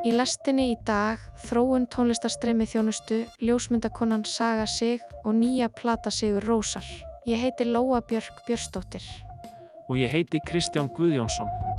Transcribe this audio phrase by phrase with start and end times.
[0.00, 6.86] Í lestinni í dag þróun tónlistarstreymi þjónustu, ljósmyndakonan Saga Sig og nýja plata Sigur Rósar.
[7.30, 9.04] Ég heiti Lóa Björk Björnsdóttir.
[9.86, 11.69] Og ég heiti Kristján Guðjónsson.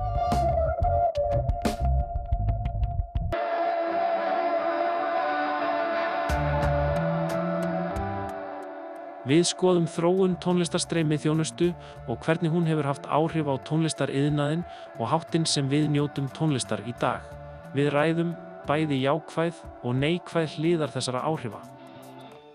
[9.32, 11.70] Við skoðum þróun tónlistarstreymi þjónustu
[12.12, 14.66] og hvernig hún hefur haft áhrif á tónlistariðnaðin
[14.98, 17.24] og háttinn sem við njótum tónlistar í dag.
[17.72, 18.34] Við ræðum
[18.68, 21.62] bæði jákvæð og neikvæð hliðar þessara áhrifa.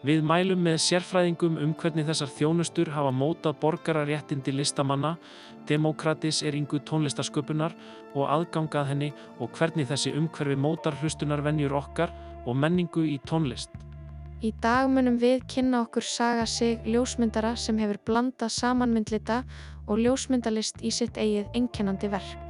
[0.05, 5.15] Við mælum með sérfræðingum um hvernig þessar þjónustur hafa mótað borgararéttindi listamanna,
[5.71, 7.73] demokratiseringu tónlistarsköpunar
[8.13, 12.13] og aðgangað henni og hvernig þessi umhverfi mótar hlustunarvenjur okkar
[12.45, 13.73] og menningu í tónlist.
[14.45, 19.39] Í dag munum við kynna okkur Saga Sig ljósmyndara sem hefur blandað samanmyndlita
[19.89, 22.43] og ljósmyndalist í sitt eigið einkennandi verk.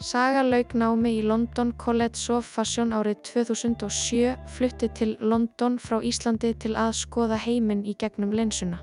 [0.00, 6.54] Saga lauk námi í London College of Fashion árið 2007, flutti til London frá Íslandi
[6.64, 8.80] til að skoða heiminn í gegnum lensuna.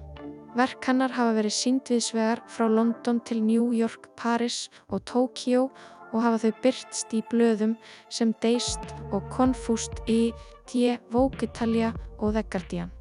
[0.53, 5.71] Verk hennar hafa verið síndviðsvegar frá London til New York, Paris og Tokyo
[6.13, 7.73] og hafa þau byrtst í blöðum
[8.09, 10.29] sem Dazed og Confused í
[10.67, 10.97] T.
[11.11, 12.91] Vogue Italia og The Guardian.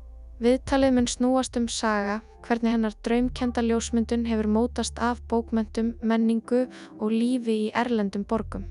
[0.42, 6.64] Viðtalið mun snúast um saga, hvernig hennar draumkenda ljósmyndun hefur mótast af bókmentum, menningu
[6.98, 8.64] og lífi í erlendum borgum.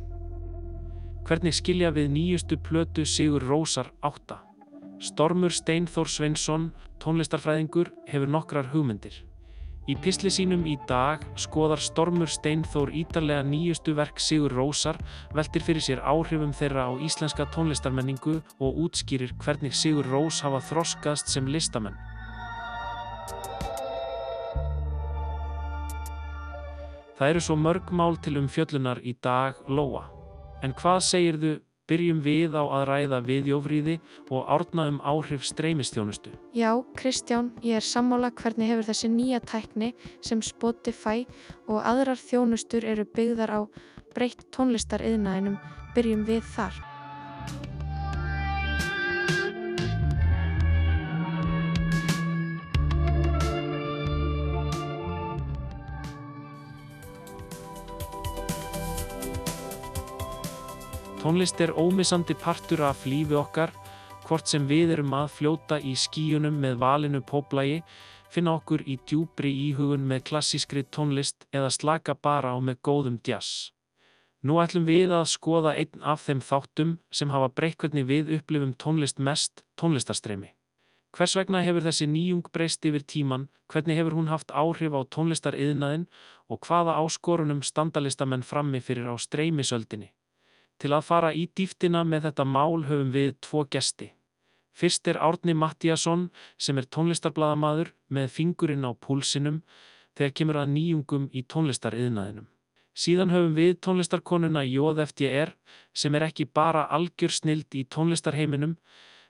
[1.24, 4.42] Hvernig skilja við nýjustu plötu Sigur Rósar 8?
[5.02, 9.24] Stormur Steinþór Sveinsson, tónlistarfræðingur, hefur nokkrar hugmyndir.
[9.90, 15.00] Í pisli sínum í dag skoðar Stormur Steinþór ítarlega nýjustu verk Sigur Rósar,
[15.34, 21.34] veltir fyrir sér áhrifum þeirra á íslenska tónlistarmenningu og útskýrir hvernig Sigur Rós hafa þroskast
[21.34, 21.98] sem listamenn.
[27.18, 30.08] Það eru svo mörg mál til um fjöllunar í dag, Lóa.
[30.62, 31.52] En hvað segirðu
[31.92, 33.98] byrjum við á að ræða viðjófríði
[34.32, 36.32] og árna um áhrif streymistjónustu.
[36.56, 39.92] Já, Kristján, ég er sammála hvernig hefur þessi nýja tækni
[40.24, 41.28] sem Spotify
[41.68, 43.62] og aðrar þjónustur eru byggðar á
[44.16, 45.60] breytt tónlistariðnaðinum,
[45.96, 46.91] byrjum við þar.
[61.22, 63.70] Tónlist er ómissandi partur af lífi okkar,
[64.26, 67.84] hvort sem við erum að fljóta í skíunum með valinu póplægi,
[68.34, 73.70] finna okkur í djúbri íhugun með klassískri tónlist eða slaka bara á með góðum djass.
[74.42, 79.22] Nú ætlum við að skoða einn af þeim þáttum sem hafa hvernig við upplifum tónlist
[79.22, 80.50] mest, tónlistarstreymi.
[81.14, 86.08] Hvers vegna hefur þessi nýjung breyst yfir tíman, hvernig hefur hún haft áhrif á tónlistariðnaðin
[86.50, 90.10] og hvaða áskorunum standalistamenn frammi fyrir á streymisöldinni?
[90.82, 94.08] Til að fara í dýftina með þetta mál höfum við tvo gesti.
[94.74, 99.60] Fyrst er Árni Mattíasson sem er tónlistarbladamadur með fingurinn á púlsinum
[100.18, 102.48] þegar kemur að nýjungum í tónlistariðnaðinum.
[102.98, 105.54] Síðan höfum við tónlistarkonuna Jóð FDR
[105.94, 108.74] sem er ekki bara algjör snild í tónlistarheiminum,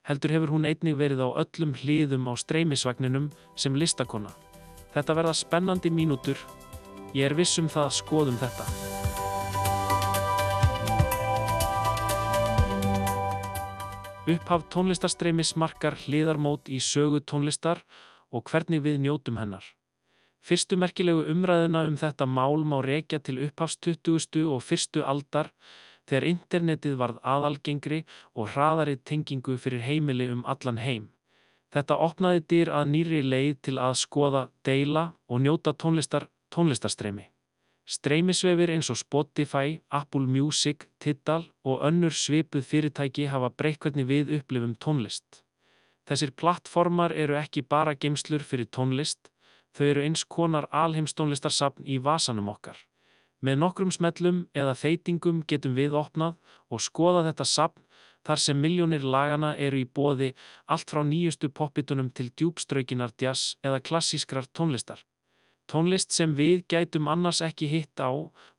[0.07, 4.33] heldur hefur hún einnig verið á öllum hliðum á streymisvagninum sem listakona.
[4.95, 6.39] Þetta verða spennandi mínútur.
[7.13, 8.90] Ég er vissum það að skoðum þetta.
[14.31, 17.81] Upphaf tónlistarstreymis markar hliðarmót í sögu tónlistar
[18.31, 19.65] og hvernig við njótum hennar.
[20.39, 24.45] Fyrstu merkilegu umræðuna um þetta mál má rekja til upphafs 20.
[24.45, 25.49] og fyrstu aldar
[26.07, 27.99] þegar internetið varð aðalgengri
[28.31, 31.09] og hraðari tengingu fyrir heimili um allan heim.
[31.73, 37.27] Þetta opnaði dyr að nýri leið til að skoða, deila og njóta tónlistar tónlistarstreymi.
[37.89, 44.35] Streymisvefir eins og Spotify, Apple Music, Tidal og önnur svipuð fyrirtæki hafa breytt hvernig við
[44.37, 45.41] upplifum tónlist.
[46.07, 49.31] Þessir plattformar eru ekki bara geimslur fyrir tónlist,
[49.75, 52.77] þau eru eins konar alheimstónlistarsapn í vasanum okkar.
[53.41, 56.35] Með nokkrum smellum eða þeitingum getum við opnað
[56.69, 57.85] og skoða þetta sapn
[58.27, 60.33] þar sem miljónir lagana eru í bóði
[60.69, 65.01] allt frá nýjustu poppitunum til djúbstraukinar jazz eða klassískrar tónlistar.
[65.69, 68.11] Tónlist sem við gætum annars ekki hitt á,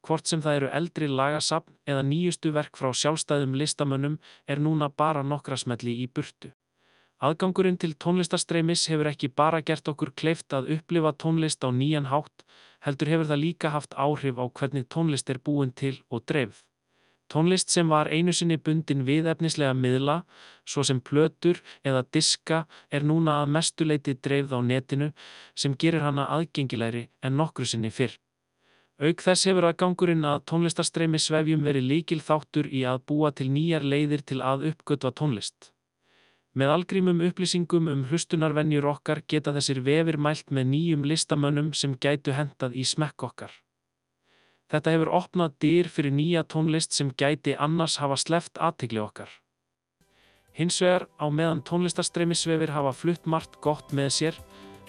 [0.06, 4.18] hvort sem það eru eldri lagasapn eða nýjustu verk frá sjálfstæðum listamönnum
[4.48, 6.52] er núna bara nokkra smelli í burtu.
[7.22, 12.42] Aðgangurinn til tónlistarstreymis hefur ekki bara gert okkur kleift að upplifa tónlist á nýjan hátt,
[12.82, 16.64] heldur hefur það líka haft áhrif á hvernig tónlist er búin til og dreifð.
[17.32, 20.18] Tónlist sem var einu sinni bundin við efnislega miðla,
[20.68, 25.08] svo sem plötur eða diska, er núna að mestuleiti dreifð á netinu
[25.56, 28.18] sem gerir hana aðgengilegri en nokkru sinni fyrr.
[29.00, 33.48] Auk þess hefur að gangurinn að tónlistarstreymi svefjum verið líkil þáttur í að búa til
[33.48, 35.72] nýjar leiðir til að uppgötva tónlist.
[36.52, 42.36] Með algrímum upplýsingum um hlustunarvenjur okkar geta þessir vefir mælt með nýjum listamönnum sem gætu
[42.36, 43.62] hendað í smekk okkar.
[44.72, 49.28] Þetta hefur opnað dyr fyrir nýja tónlist sem gæti annars hafa sleft aðtikli okkar.
[50.56, 54.38] Hins vegar á meðan tónlistarstreymisvefir hafa flutt margt gott með sér,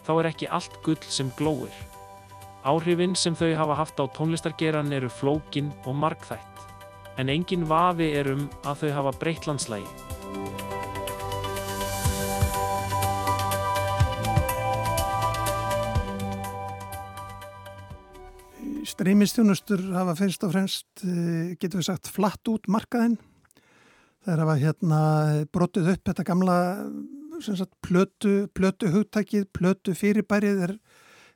[0.08, 1.76] þá er ekki allt gull sem glóir.
[2.64, 6.64] Áhrifin sem þau hafa haft á tónlistargeran eru flókin og markþætt,
[7.20, 10.73] en engin vafi er um að þau hafa breytt landslægi.
[18.94, 23.18] Streymistjónustur hafa fyrst og fremst, eh, getur við sagt, flatt út markaðinn.
[24.28, 26.58] Er að hérna brotið upp þetta gamla
[27.42, 30.74] sagt, plötu, plötu hugtækið, plötu fyrirbærið er,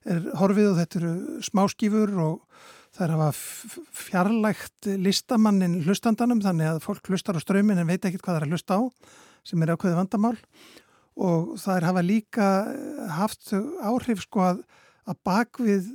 [0.05, 1.13] er horfið og þetta eru
[1.43, 2.41] smáskífur og
[2.97, 3.31] að hafa
[3.93, 8.45] fjarlægt listamannin hlustandanum þannig að fólk hlustar á strömin en veit ekki hvað það er
[8.47, 8.81] að hlusta á
[9.45, 10.35] sem er ákveði vandamál
[11.17, 12.47] og það er hafa líka
[13.19, 13.53] haft
[13.85, 14.63] áhrif sko að,
[15.05, 15.91] að bakvið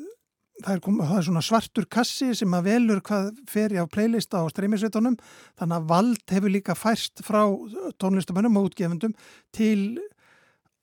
[0.61, 4.47] það er, það er svona svartur kassi sem að velur hvað fer á playlista á
[4.53, 5.19] streymisveitunum.
[5.61, 7.43] Þannig að vald hefur líka færst frá
[8.03, 9.15] tónlistamönnum og útgefendum
[9.55, 10.01] til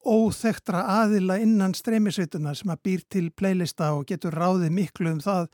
[0.07, 5.49] óþektra aðila innan streymisveituna sem að býr til playlista og getur ráðið miklu um það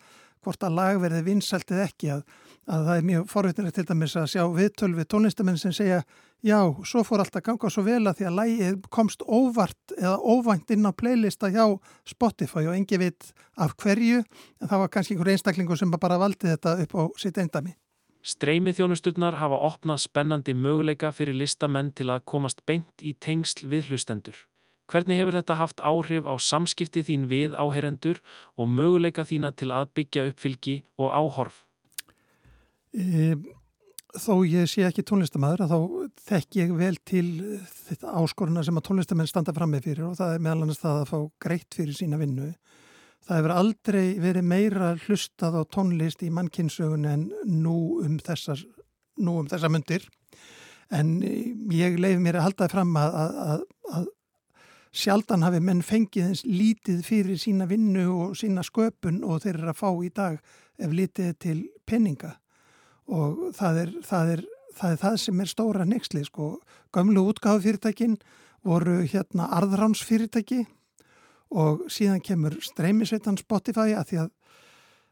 [0.45, 2.11] hvort að lag verði vinsalt eða ekki.
[2.13, 2.23] Að,
[2.69, 6.03] að það er mjög forveitinlega til dæmis að sjá viðtöl við tónlistamenn sem segja
[6.45, 10.17] já, svo fór allt að ganga svo vel að því að lægið komst óvart eða
[10.21, 11.65] óvænt inn á playlista hjá
[12.07, 16.51] Spotify og engi veit af hverju en það var kannski einhver einstaklingu sem bara valdi
[16.51, 17.73] þetta upp á sitt eindami.
[18.25, 23.91] Streymið þjónusturnar hafa opnað spennandi möguleika fyrir listamenn til að komast beint í tengsl við
[23.91, 24.37] hlustendur.
[24.89, 28.21] Hvernig hefur þetta haft áhrif á samskipti þín við áherendur
[28.57, 31.63] og möguleika þína til að byggja uppfylgi og áhorf?
[32.93, 33.33] E
[34.21, 35.77] þó ég sé ekki tónlistamæður þá
[36.29, 37.27] þekk ég vel til
[37.87, 40.99] þetta áskoruna sem að tónlistamenn standa fram með fyrir og það er meðal annars það
[41.01, 42.51] að fá greitt fyrir sína vinnu.
[43.25, 48.61] Það hefur aldrei verið meira hlustað á tónlist í mannkynsögun en nú um þessar,
[49.17, 50.05] nú um þessar myndir
[50.93, 51.17] en
[51.73, 53.65] ég leiði mér að halda það fram að, að,
[53.97, 54.09] að
[54.95, 59.73] sjaldan hafi menn fengið eins lítið fyrir sína vinnu og sína sköpun og þeir eru
[59.73, 60.37] að fá í dag
[60.77, 61.59] ef litið til
[61.89, 62.35] penninga
[63.11, 64.45] og það er það, er,
[64.77, 66.55] það, er það sem er stóra nexli sko.
[66.95, 68.17] Gömlu útgáðufyrirtækin
[68.65, 70.63] voru hérna arðránsfyrirtæki
[71.55, 74.31] og síðan kemur streymisveitan Spotify að því að,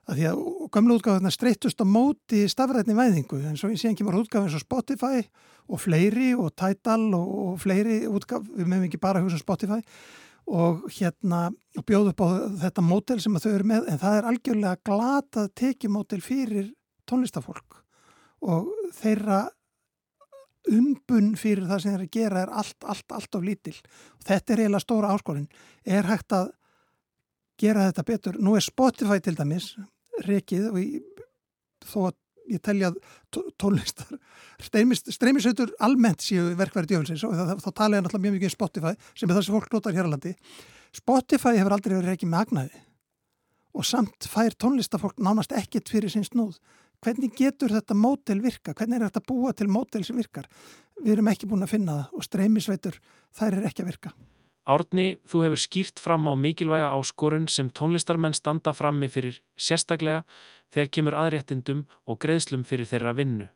[0.09, 0.41] að, því að
[0.73, 3.43] gömlu útgáðuna streytust á móti stafrætni væðingu.
[3.45, 5.21] En svo síðan kemur útgáðin svo Spotify
[5.69, 9.81] og fleiri og Tidal og, og fleiri útgáð, við meðum ekki bara hugsa um Spotify
[10.43, 11.45] og hérna
[11.77, 12.27] og bjóð upp á
[12.65, 13.87] þetta mótel sem þau eru með.
[13.93, 16.73] En það er algjörlega glatað tekimótel fyrir
[17.07, 17.82] tónlistafólk
[18.43, 19.45] og þeirra
[20.71, 23.75] umbun fyrir það sem þeir gera er allt, allt, allt of lítil.
[24.19, 25.49] Og þetta er eiginlega stóra áskorinn.
[25.83, 26.53] Er hægt að
[27.59, 28.39] gera þetta betur?
[28.39, 29.73] Nú er Spotify til dæmis
[30.27, 31.25] rekið og ég,
[31.89, 32.19] þó að
[32.51, 32.91] ég telja
[33.31, 34.17] tónlistar
[34.61, 39.29] streymisautur almennt séu verkværi djöfelsins og þá tala ég náttúrulega mjög mikið um Spotify sem
[39.29, 40.33] er það sem fólk notar hér á landi.
[40.93, 42.81] Spotify hefur aldrei verið rekið með agnaði
[43.73, 46.59] og samt fær tónlistafólk nánast ekkit fyrir sín snúð
[47.03, 50.47] hvernig getur þetta mótel virka, hvernig er þetta búa til mótel sem virkar.
[51.01, 52.99] Við erum ekki búin að finna það og streymisveitur
[53.35, 54.13] þær er ekki að virka.
[54.63, 60.21] Árni, þú hefur skýrt fram á mikilvæga áskorun sem tónlistarmenn standa frammi fyrir sérstaklega
[60.71, 63.49] þegar kemur aðréttindum og greiðslum fyrir þeirra vinnu.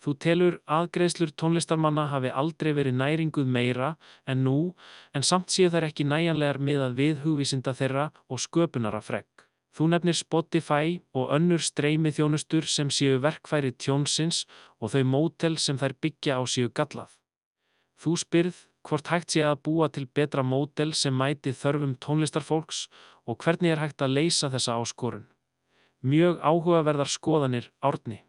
[0.00, 3.94] Þú telur að greiðslur tónlistarmanna hafi aldrei verið næringuð meira
[4.28, 4.58] en nú
[5.16, 9.28] en samt séu þær ekki næjanlegar miðað við hugvísinda þeirra og sköpunara fregg.
[9.70, 14.44] Þú nefnir Spotify og önnur streymi þjónustur sem séu verkfæri tjónsins
[14.80, 17.12] og þau mótel sem þær byggja á séu gallað.
[18.00, 22.86] Þú spyrð hvort hægt sé að búa til betra mótel sem mæti þörfum tónlistarfólks
[23.28, 25.28] og hvernig er hægt að leysa þessa áskorun.
[26.02, 28.24] Mjög áhugaverðar skoðanir árni.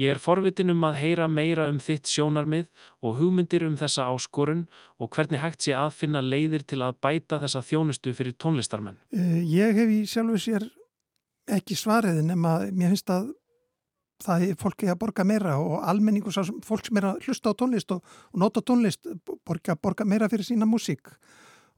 [0.00, 2.66] Ég er forvitin um að heyra meira um þitt sjónarmið
[3.04, 4.64] og hugmyndir um þessa áskorun
[4.98, 8.98] og hvernig hægt sé að finna leiðir til að bæta þessa þjónustu fyrir tónlistarmenn.
[9.14, 10.66] Eh, ég hef í sjálfu sér
[11.54, 13.30] ekki svariðin nema mér finnst að
[14.24, 16.32] það er fólki að borga meira og almenningu,
[16.64, 19.06] fólk sem er að hlusta á tónlist og, og nota tónlist,
[19.46, 21.12] borga, borga meira fyrir sína músík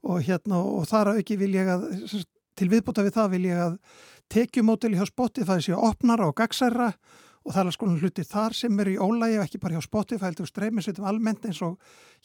[0.07, 1.87] og hérna og þar að ekki vil ég að
[2.57, 3.79] til viðbúta við það vil ég að
[4.33, 8.79] tekjumótili hjá Spotify sé að opnara og gagsæra og það er skoðan hluti þar sem
[8.83, 11.77] eru í ólægi og ekki bara hjá Spotify heldur streymisveitum almennt eins og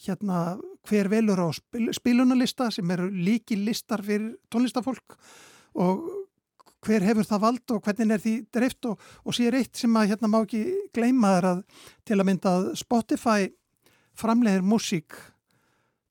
[0.03, 0.57] hérna
[0.89, 5.17] hver velur á spil, spilunarlista sem eru líki listar fyrir tónlistafólk
[5.79, 6.03] og
[6.83, 10.13] hver hefur það vald og hvernig er því dreift og, og sér eitt sem að
[10.13, 10.63] hérna má ekki
[10.95, 11.63] gleyma þar að
[12.03, 13.47] til að mynda að Spotify
[14.19, 15.17] framleiðir músík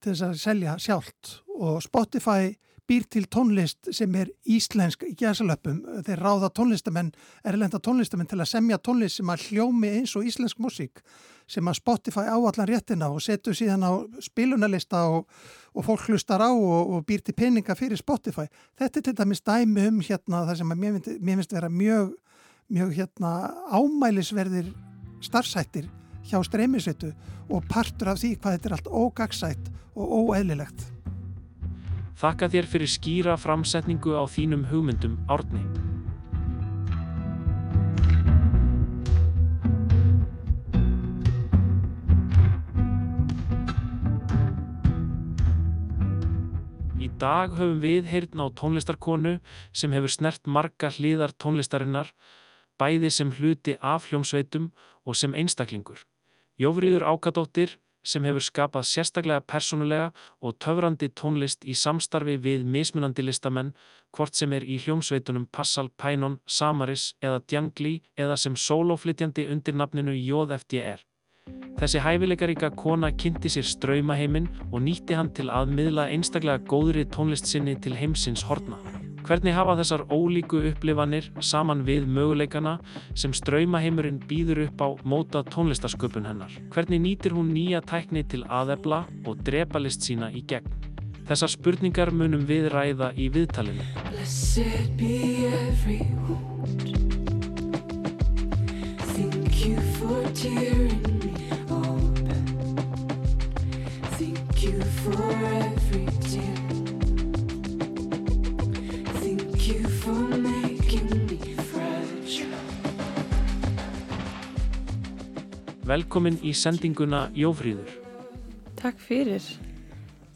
[0.03, 2.55] til þess að selja sjálft og Spotify
[2.89, 5.83] býr til tónlist sem er íslensk í gæsalöpum.
[6.07, 7.13] Þeir ráða tónlistamenn,
[7.47, 11.03] erlenda tónlistamenn til að semja tónlist sem að hljómi eins og íslensk músík
[11.51, 15.27] sem að Spotify á allan réttina og setur síðan á spilunarlista og,
[15.75, 18.47] og fólk hlustar á og, og býr til peninga fyrir Spotify.
[18.79, 22.15] Þetta er til dæmis dæmi um hérna það sem að mér finnst vera mjög,
[22.73, 23.35] mjög hérna
[23.75, 24.73] ámælisverðir
[25.23, 25.91] starfsættir
[26.31, 27.13] hjá streymisveitu
[27.51, 30.92] og partur af því hvað þetta er allt ógagsætt og óeðlilegt.
[32.23, 35.59] Þakka þér fyrir skýra framsetningu á þínum hugmyndum, Árni.
[47.03, 49.35] Í dag höfum við heyrðn á tónlistarkonu
[49.75, 52.15] sem hefur snert marga hliðar tónlistarinnar,
[52.79, 54.71] bæði sem hluti af hljómsveitum
[55.03, 56.07] og sem einstaklingur.
[56.55, 60.11] Jófríður Ákadóttir, sem hefur skapað sérstaklega persónulega
[60.43, 63.73] og töfrandi tónlist í samstarfi við mismunandi listamenn,
[64.13, 70.17] hvort sem er í hljómsveitunum Passal, Pænon, Samaris eða Djangli eða sem sólóflytjandi undir nafninu
[70.17, 71.01] JFDR.
[71.81, 77.51] Þessi hæfileikaríka kona kynnti sér ströymaheiminn og nýtti hann til að miðla einstaklega góðri tónlist
[77.51, 78.79] sinni til heimsins horna.
[79.33, 82.75] Hvernig hafa þessar ólíku upplifanir saman við möguleikana
[83.17, 86.53] sem ströymaheimurinn býður upp á móta tónlistasköpun hennar?
[86.75, 90.69] Hvernig nýtir hún nýja tækni til aðebla og drepa list sína í gegn?
[91.31, 93.89] Þessar spurningar munum við ræða í viðtalinu.
[99.17, 101.33] Thank you for tearing me
[101.71, 102.45] open
[104.19, 105.82] Thank you for every
[115.83, 117.89] Velkomin í sendinguna Jófríður.
[118.79, 119.43] Takk fyrir.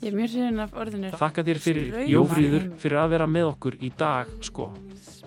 [0.02, 1.12] Ég er mjög hrifin af orðinu.
[1.14, 4.72] Þakka þér fyrir Jófríður fyrir að vera með okkur í dag, sko.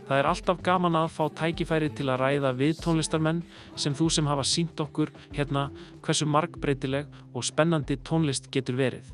[0.10, 3.40] Það er alltaf gaman að fá tækifæri til að ræða við tónlistarmenn
[3.80, 5.70] sem þú sem hafa sínt okkur hérna
[6.04, 9.06] hversu markbreytileg og spennandi tónlist getur verið.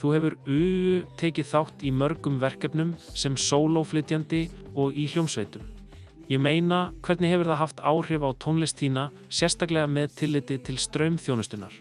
[0.00, 5.71] Þú hefur UU tekið þátt í mörgum verkefnum sem sólóflytjandi og í hljómsveitum.
[6.32, 11.74] Ég meina, hvernig hefur það haft áhrif á tónlist þína, sérstaklega með tilliti til ströymþjónustunar?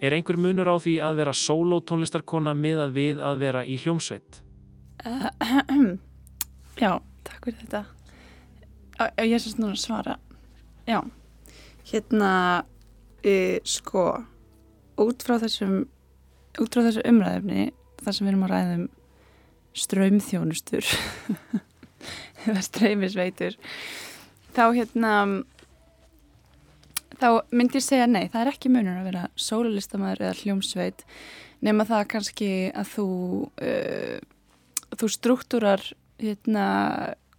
[0.00, 4.40] Er einhver munur á því að vera sólótónlistarkona með að við að vera í hljómsveit?
[5.04, 5.28] Uh,
[6.84, 6.94] já,
[7.28, 7.82] takk fyrir þetta.
[9.20, 10.16] Ég er núna að svara.
[10.88, 11.02] Já,
[11.92, 12.32] hérna,
[13.20, 14.06] uh, sko,
[15.04, 15.82] út frá þessum,
[16.56, 17.68] út frá þessu umræðefni,
[18.00, 18.88] þar sem við erum að ræða um
[19.84, 20.94] ströymþjónustur,
[22.68, 23.56] streymisveitur
[24.56, 25.14] þá hérna
[27.20, 31.04] þá myndi ég segja nei, það er ekki munur að vera sólulistamæður eða hljómsveit
[31.64, 33.08] nema það kannski að þú
[33.60, 34.20] uh,
[34.96, 35.84] þú struktúrar
[36.20, 36.64] hérna,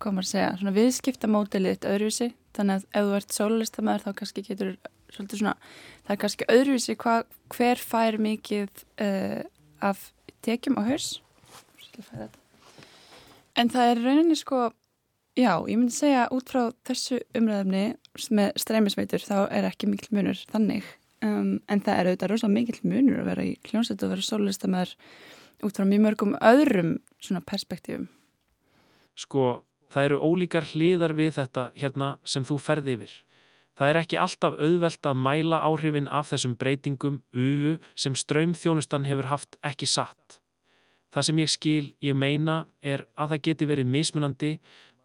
[0.01, 2.29] hvað maður segja svona viðskiptamódelið eitt öðruvísi.
[2.55, 4.71] Þannig að ef þú ert sólulistamæður þá kannski getur
[5.11, 5.55] svolítið svona,
[6.05, 7.15] það er kannski öðruvísi hva,
[7.51, 9.41] hver fær mikið uh,
[9.83, 10.07] af
[10.45, 11.09] tekjum á hörs
[13.59, 14.69] en það er rauninni sko
[15.39, 17.83] Já, ég myndi segja út frá þessu umræðumni
[18.35, 20.83] með streymisveitur þá er ekki mikil munur þannig
[21.23, 24.95] um, en það er auðvitað rosalega mikil munur að vera í kljónsett og vera sólistamæður
[25.63, 28.09] út frá mjög mörgum öðrum svona perspektífum.
[29.15, 33.15] Sko, það eru ólíkar hliðar við þetta hérna sem þú ferði yfir.
[33.79, 39.31] Það er ekki alltaf auðvelt að mæla áhrifin af þessum breytingum uvu sem ströymþjónustan hefur
[39.31, 40.41] haft ekki satt.
[41.11, 44.51] Það sem ég skil, ég meina, er að það geti verið mismunandi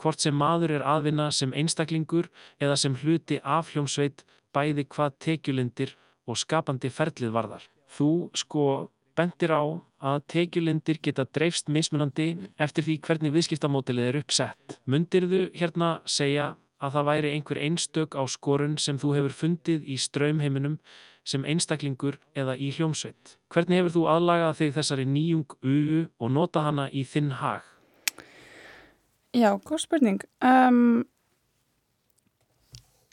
[0.02, 2.28] hvort sem maður er aðvinna sem einstaklingur
[2.62, 4.24] eða sem hluti af hljómsveit
[4.54, 7.64] bæði hvað tekjulindir og skapandi ferlið varðar.
[7.96, 9.64] Þú, sko, bendir á
[10.06, 14.78] að tekjulindir geta dreifst mismunandi eftir því hvernig viðskiptamótilið er uppsett.
[14.84, 19.86] Mundir þú hérna segja að það væri einhver einstök á skorun sem þú hefur fundið
[19.88, 20.76] í ströymheiminum
[21.26, 23.38] sem einstaklingur eða í hljómsveit?
[23.52, 27.64] Hvernig hefur þú aðlagað þig þessari nýjung ugu og nota hana í þinn hag?
[29.35, 30.23] Já, góð spurning.
[30.45, 31.06] Um,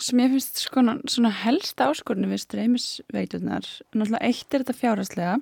[0.02, 5.40] sem ég finnst skona, svona helst áskorinu við streymisveitunar, náttúrulega eitt er þetta fjárhastlega.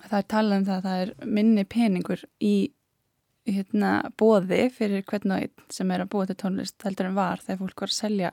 [0.00, 2.54] Það er talað um það að það er minni peningur í
[3.48, 7.40] hérna, bóði fyrir hvern og einn sem er að búa til tónlist heldur en var
[7.42, 8.32] þegar fólk var að selja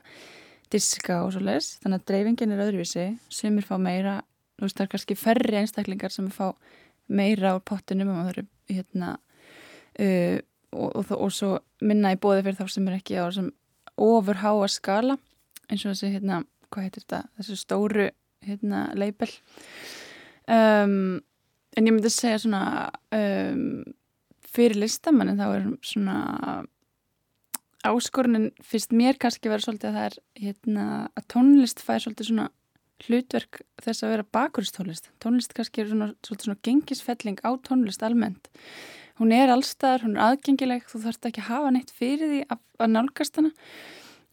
[0.72, 4.18] diska og svo les þannig að dreifingin er öðruvísi sem er fá meira,
[4.58, 6.52] þú veist það er kannski færri einstaklingar sem fá
[7.08, 10.36] meira á pottinum og það eru hérna uh,
[10.72, 13.52] og, og, og svo minna í bóði fyrir þá sem er ekki á þessum
[13.98, 15.18] ofur háa skala
[15.68, 18.08] eins og þessi hérna, hvað heitir þetta þessi stóru
[18.46, 19.30] hérna leipel
[20.48, 21.18] um,
[21.76, 22.62] en ég myndi segja svona
[23.14, 23.82] um,
[24.48, 26.18] fyrir listamannin þá er svona
[27.86, 32.48] áskorunin fyrst mér kannski verið svolítið að það er hérna, að tónlist fær svolítið svona
[33.06, 38.50] hlutverk þess að vera bakuristónlist tónlist kannski er svona, svolítið svona gengisfelling á tónlist almennt
[39.18, 42.60] hún er allstaðar, hún er aðgengileg þú þarfst ekki að hafa neitt fyrir því að,
[42.78, 43.54] að nálgast hana.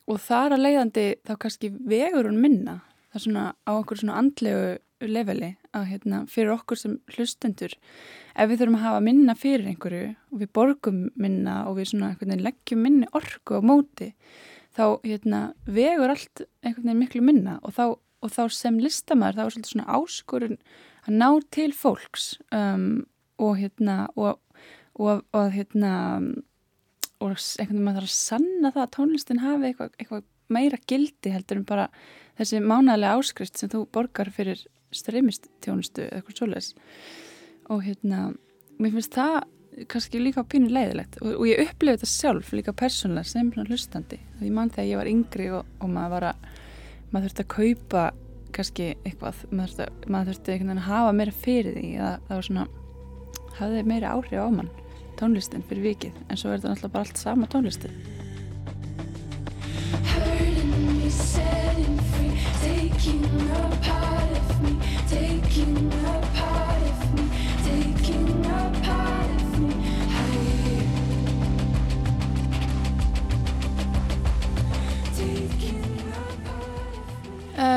[0.05, 2.79] Og þar að leiðandi þá kannski vegur hún minna
[3.15, 4.63] það er svona á okkur svona andlegu
[5.05, 7.75] leveli að hérna, fyrir okkur sem hlustendur.
[8.35, 12.11] Ef við þurfum að hafa minna fyrir einhverju og við borgum minna og við svona
[12.11, 14.11] einhvern veginn leggjum minni orku á móti
[14.75, 17.57] þá hérna, vegur allt einhvern veginn miklu minna.
[17.63, 20.59] Og þá, og þá sem listamæður þá er svolítið svona áskorun
[21.05, 23.05] að ná til fólks um,
[23.39, 24.41] og hérna og,
[24.99, 25.93] og, og hérna
[27.23, 31.33] og einhvern veginn maður þarf að sanna það að tónlistin hafi eitthvað, eitthvað meira gildi
[31.33, 31.85] heldur en bara
[32.37, 34.61] þessi mánægilega áskrift sem þú borgar fyrir
[34.95, 36.71] streymist tjónustu eða eitthvað svoleiðis.
[37.73, 38.19] Og hérna,
[38.79, 39.39] mér finnst það
[39.91, 41.17] kannski líka pínu leiðilegt.
[41.23, 45.11] Og, og ég upplifði þetta sjálf líka persónulega sem hlustandi, því mann þegar ég var
[45.11, 46.47] yngri og, og maður var að
[47.11, 48.05] maður þurfti að kaupa
[48.55, 49.43] kannski eitthvað.
[49.51, 52.67] Maður þurfti, maður þurfti að hafa meira fyrir því að það var svona
[53.55, 54.71] hafði meira áhrif á mann
[55.19, 58.15] tónlistin fyrir vikið en svo er þetta náttúrulega bara allt sama tónlistin.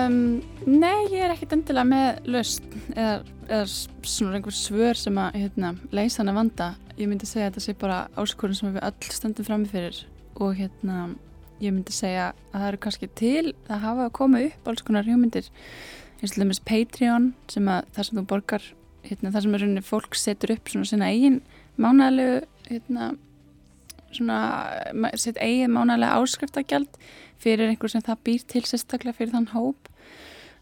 [0.09, 2.65] Um, nei, ég er ekkert endilega með löst
[2.95, 6.69] eða, eða svona einhver svör sem að hérna, leysa hana vanda.
[6.99, 10.01] Ég myndi segja að þetta sé bara áskorun sem við öll stöndum framifyrir
[10.43, 10.97] og hérna
[11.63, 15.07] ég myndi segja að það eru kannski til að hafa að koma upp alls konar
[15.07, 15.47] hugmyndir.
[16.19, 18.67] Eins og þess Patreon sem að það sem þú borgar
[19.07, 21.39] hérna, það sem er rauninni fólk setur upp svona sína eigin
[21.79, 23.13] mánægilegu hérna,
[24.11, 24.41] svona
[25.15, 27.01] sitt eigin mánægilega áskriftagjald
[27.39, 29.87] fyrir einhver sem það býr til sérstaklega fyrir þann hóp.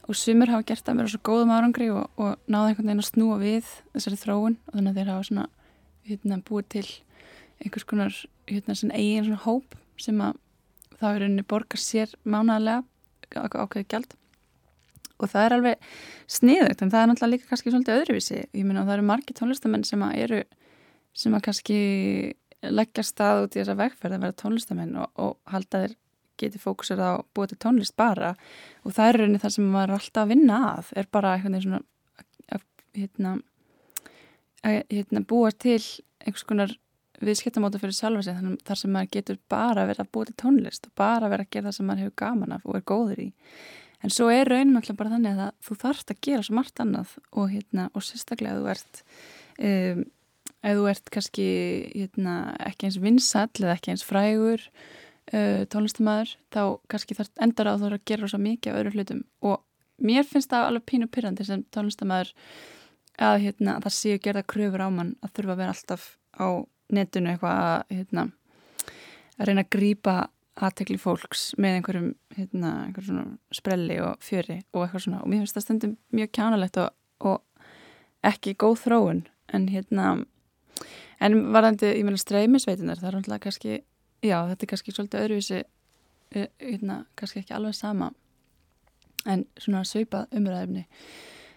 [0.04, 3.08] Og sumur hafa gert að vera svo góðum árangri og, og náða einhvern veginn að
[3.08, 4.58] snúa við þessari þróun.
[4.68, 5.46] Og þannig að þeir hafa svona
[6.06, 6.86] hérna, búið til
[7.62, 8.14] einhvers konar
[8.48, 10.38] hérna, eigin hóp sem að
[11.00, 12.84] þá er henni borgar sér mánaðlega
[13.34, 14.14] ákveðið gjald.
[15.16, 15.84] Og það er alveg
[16.28, 18.40] sniðugt en það er náttúrulega líka kannski svolítið öðruvísi.
[18.52, 20.40] Ég minna að það eru margi tónlistamenn sem að eru
[21.16, 21.78] sem að kannski
[22.66, 25.96] leggja stað út í þessa vegferð að vera tónlistamenn og, og halda þeir
[26.40, 28.34] geti fókusur á búið til tónlist bara.
[28.84, 31.62] Og það er rauninni það sem maður er alltaf að vinna að er bara eitthvað
[31.64, 31.80] svona
[32.52, 32.66] að,
[32.96, 33.36] hérna,
[34.66, 35.80] að hérna, búa til
[36.24, 36.74] einhvers konar
[37.24, 40.88] viðskiptamóta fyrir sjálfa sig þannig þar sem maður getur bara verið að búið til tónlist
[40.88, 43.28] og bara verið að gera það sem maður hefur gaman af og er góður í.
[44.04, 47.14] En svo er rauninni alltaf bara þannig að þú þarfst að gera svo margt annað
[47.32, 49.02] og, hérna, og sérstaklega að þú ert
[49.70, 50.04] um,
[50.66, 51.48] ef þú ert kannski
[51.94, 52.36] hérna,
[52.68, 57.88] ekki eins vinsall eða ekki eins frægur uh, tónlistamæður þá kannski þarf endar að þú
[57.88, 59.24] þarf að gera svo mikið af öðru hlutum.
[59.48, 62.34] Og mér finnst það alveg pínu pyrrandi sem tónlistamæður
[63.22, 66.48] að hérna, það séu gerða kröfur á mann að þurfa að vera alltaf á
[66.96, 68.26] netinu eitthvað að, hérna,
[69.36, 70.16] að reyna að grýpa
[70.56, 72.70] aðtekli fólks með einhverjum, hérna,
[73.52, 75.22] sprelli og fjöri og eitthvað svona.
[75.24, 77.66] Og mér finnst það stundum mjög kjánalegt og, og
[78.24, 79.26] ekki góð þróun.
[79.54, 80.14] En hérna
[81.22, 83.72] en varðandi, ég meina streymisveitunar það er náttúrulega kannski
[84.24, 88.10] já, þetta er kannski svolítið öðruvísi eh, hérna, kannski ekki alveg sama
[89.26, 90.84] en svona söipað umræðumni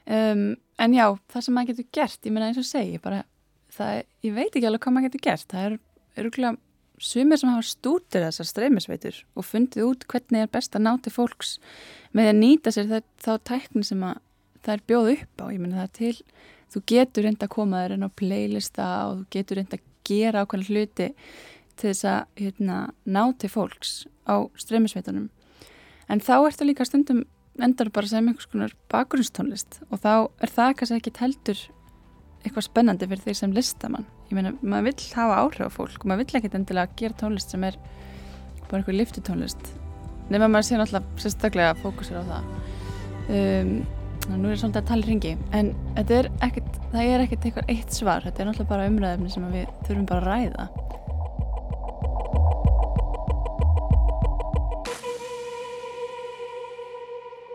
[0.06, 0.45] um,
[0.80, 3.24] en já, það sem maður getur gert ég meina eins og segi, bara
[3.76, 5.48] það, ég veit ekki alveg hvað maður getur gert.
[5.52, 5.78] Það er
[6.24, 6.56] öruglega
[7.00, 11.13] sumir sem hafa stútir þessar streymisveitur og fundið út hvernig er best að ná til
[11.15, 11.58] fólks
[12.15, 14.20] með að nýta sér það, þá tækni sem að
[14.65, 16.15] það er bjóð upp á, ég meina það er til
[16.74, 20.44] þú getur reynda að koma þér inn á playlista og þú getur reynda að gera
[20.44, 21.10] ákveðin hluti
[21.80, 23.94] til þess að hérna, ná til fólks
[24.28, 25.30] á streymisveitunum.
[26.10, 27.24] En þá ertu líka stundum
[27.65, 31.65] endar bara sem einhvers konar bakgrunnstónlist og þá er það kannski ekki heldur
[32.39, 34.08] eitthvað spennandi fyrir því sem listamann.
[34.30, 37.52] Ég meina, maður vill hafa áhrif á fólk og maður vill ekkit endilega gera tónlist
[37.52, 37.78] sem er
[38.69, 39.72] bara eitthvað liftutónlist
[40.30, 42.52] nema maður sé náttúrulega sérstaklega fókusir á það.
[43.30, 43.72] Um,
[44.39, 48.26] nú er svolítið að tala ringi en er ekkit, það er ekkert eitthvað eitt svar.
[48.26, 50.88] Þetta er náttúrulega bara umræðefni sem við þurfum bara að ræða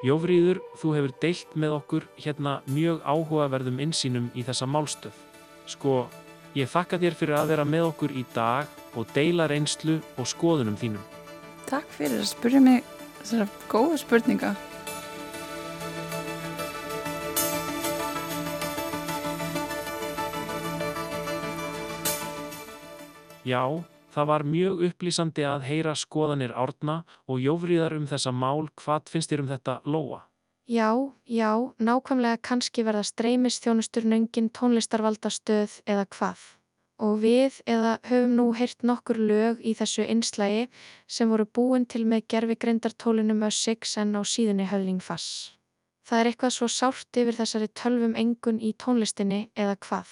[0.04, 5.14] Jófríður, þú hefur deilt með okkur hérna mjög áhugaverðum insýnum í þessa málstöð.
[5.64, 5.94] Sko,
[6.52, 8.68] ég þakka þér fyrir að vera með okkur í dag
[9.00, 11.00] og deila reynslu og skoðunum þínum.
[11.70, 12.84] Takk fyrir að spyrja mig
[13.22, 14.52] þessara góða spurninga.
[23.48, 23.64] Já,
[24.14, 28.68] það var mjög upplýsandi að heyra skoðanir árna og jófríðar um þessa mál.
[28.78, 30.20] Hvað finnst þér um þetta, Lóa?
[30.64, 36.44] Já, já, nákvæmlega kannski verða streymisþjónustur nöngin tónlistarvaldastöð eða hvað.
[37.04, 40.68] Og við eða höfum nú heyrt nokkur lög í þessu einslægi
[41.10, 45.52] sem voru búin til með gerfi greindartólunum Ö6 en á síðunni höfling fass.
[46.06, 50.08] Það er eitthvað svo sárt yfir þessari tölvum engun í tónlistinni eða hvað.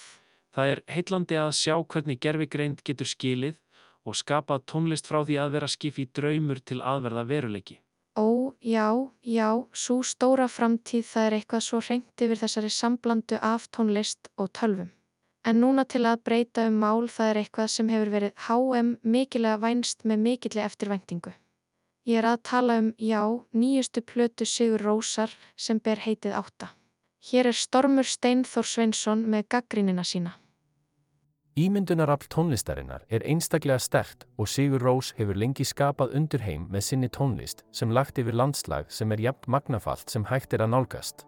[0.53, 3.57] Það er heitlandi að sjá hvernig gerfigreind getur skilið
[4.05, 7.79] og skapað tónlist frá því að vera skipi draumur til aðverða veruleiki.
[8.15, 8.89] Ó, já,
[9.25, 14.51] já, svo stóra framtíð það er eitthvað svo reynd yfir þessari samblandu af tónlist og
[14.53, 14.91] tölvum.
[15.43, 19.57] En núna til að breyta um mál það er eitthvað sem hefur verið HM mikilega
[19.63, 21.33] vænst með mikilli eftirvæntingu.
[22.05, 23.23] Ég er að tala um, já,
[23.55, 26.73] nýjustu plötu Sigur Rósar sem ber heitið átta.
[27.23, 30.35] Hér er Stormur Steinþór Sveinsson með gaggrínina sína.
[31.53, 37.61] Ímyndunarafl tónlistarinnar er einstaklega stert og Sigur Rós hefur lengi skapað undurheim með sinni tónlist
[37.69, 41.27] sem lagt yfir landslag sem er jafn magnafalt sem hægt er að nálgast.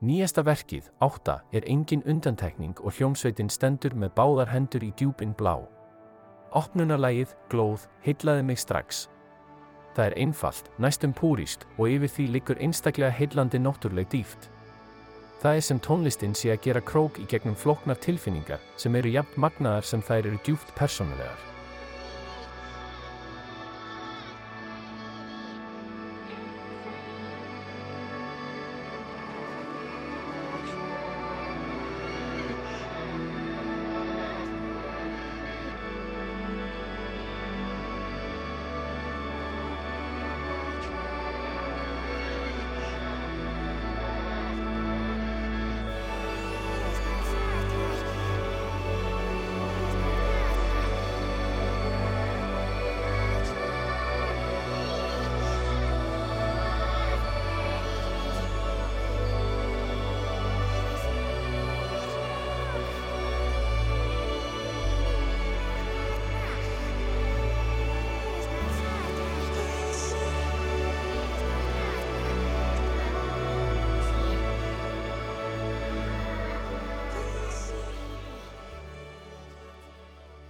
[0.00, 5.58] Nýjasta verkið, átta, er engin undantekning og hljómsveitin stendur með báðar hendur í djúpin blá.
[6.56, 9.10] Opnunarlægið, glóð, heitlaði mig strax.
[9.92, 14.48] Það er einfalt, næstum púríst og yfir því liggur einstaklega heillandi náttúrleg dýft.
[15.42, 19.44] Það er sem tónlistin sé að gera krók í gegnum floknar tilfinningar sem eru jafn
[19.44, 21.55] magnaðar sem þær eru djúpt persónulegar.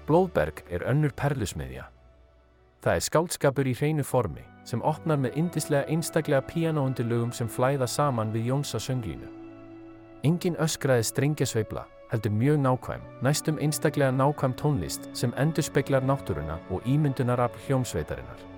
[0.07, 1.88] Blóðberg er önnur perlusmiðja.
[2.85, 8.31] Það er skáldskapur í hreinu formi sem opnar með indislega einstaklega píanóundilögum sem flæða saman
[8.35, 9.27] við Jónsa sönglínu.
[10.27, 16.87] Engin öskraði strengjasveifla, heldur mjög nákvæm, næstum einstaklega nákvæm tónlist sem endur speklar náttúruna og
[16.87, 18.56] ímyndunarafl hljómsveitarinnar.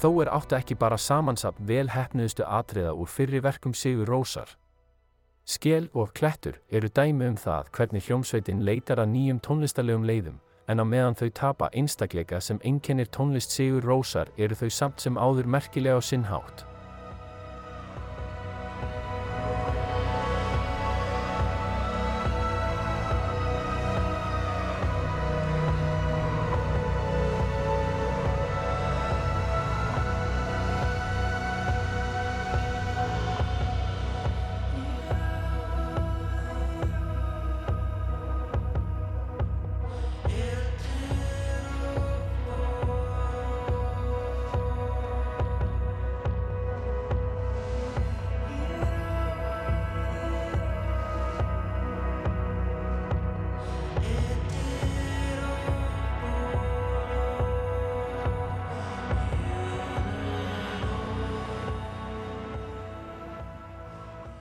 [0.00, 4.54] Þó er áttu ekki bara samansapn vel hefnuðustu atriða úr fyrri verkum Sigur Rósar.
[5.44, 10.40] Skel og klettur eru dæmi um það hvernig hljómsveitin leitar að nýjum tónlistarlegum leiðum,
[10.72, 15.20] en á meðan þau tapa einstakleika sem einkennir tónlist Sigur Rósar eru þau samt sem
[15.20, 16.69] áður merkilega á sinnhátt.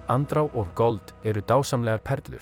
[0.09, 2.41] Andrá og Gold eru dásamlegar perlur.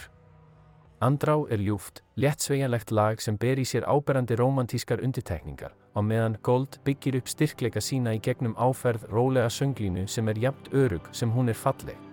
[1.01, 6.80] Andrá er ljúft, léttsveigjanlegt lag sem ber í sér áberandi romantískar undirtekningar og meðan Gold
[6.88, 11.51] byggir upp styrkleika sína í gegnum áferð rólega sönglínu sem er jafnt örug sem hún
[11.51, 12.07] er falleg.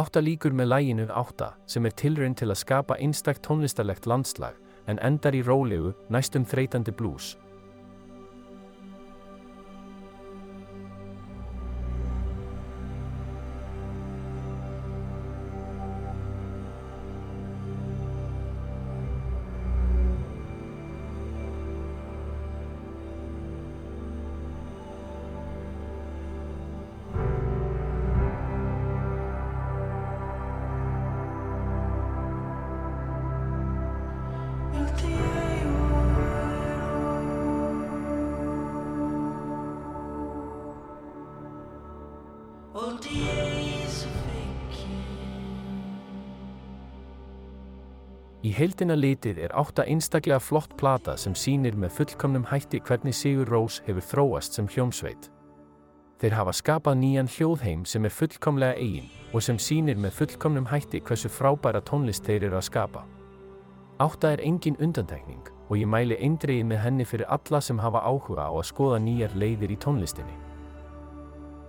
[0.00, 4.56] Átta líkur með læginu Átta sem er tilraun til að skapa einstakt tónlistarlegt landslag
[4.88, 7.34] en endar í rólegu, næstum þreytandi blús.
[48.40, 53.50] Í heildina litið er átta einstaklega flott plata sem sýnir með fullkomnum hætti hvernig Sigur
[53.52, 55.26] Rós hefur þróast sem hljómsveit.
[56.20, 61.02] Þeir hafa skapað nýjan hljóðheim sem er fullkomlega eigin og sem sýnir með fullkomnum hætti
[61.04, 63.02] hversu frábæra tónlist þeir eru að skapa.
[64.00, 68.48] Átta er engin undantekning og ég mæli eindriði með henni fyrir alla sem hafa áhuga
[68.48, 70.38] á að skoða nýjar leiðir í tónlistinni.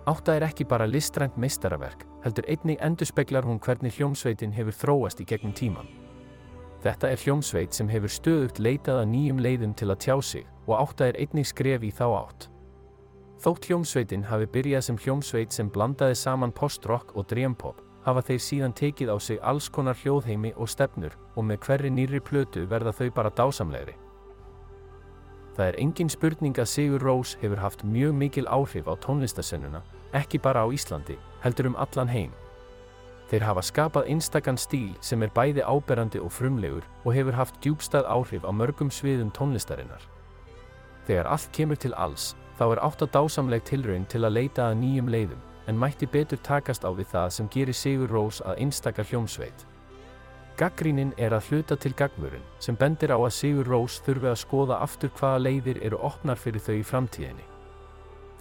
[0.07, 5.27] Átta er ekki bara listrænt meistaraverk, heldur einnig endurspeglar hún hvernig hljómsveitin hefur þróast í
[5.27, 5.91] gegnum tíman.
[6.81, 10.79] Þetta er hljómsveit sem hefur stöðugt leitað að nýjum leiðum til að tjá sig og
[10.79, 12.47] átta er einnig skref í þá átt.
[13.41, 18.75] Þótt hljómsveitin hafi byrjað sem hljómsveit sem blandaði saman post-rock og dreampop, hafa þeir síðan
[18.77, 23.09] tekið á sig alls konar hljóðheimi og stefnur og með hverri nýri plötu verða þau
[23.13, 23.97] bara dásamlegri.
[25.57, 29.81] Það er engin spurning að Sigur Rós hefur haft mjög mikil áhrif á tónlistasennuna,
[30.17, 32.31] ekki bara á Íslandi, heldur um allan heim.
[33.31, 38.09] Þeir hafa skapað einstakann stíl sem er bæði áberandi og frumlegur og hefur haft djúbstað
[38.11, 40.03] áhrif á mörgum sviðum tónlistarinnar.
[41.07, 44.81] Þegar allt kemur til alls, þá er átt að dásamleg tilraun til að leita að
[44.81, 45.39] nýjum leiðum,
[45.71, 49.65] en mætti betur takast á við það sem gerir Sigur Rós að einstakar hljómsveit.
[50.59, 54.83] Gaggrínin er að hluta til gagvörun sem bendir á að Sigur Rós þurfi að skoða
[54.83, 57.47] aftur hvaða leiðir eru opnar fyrir þau í framtíðinni.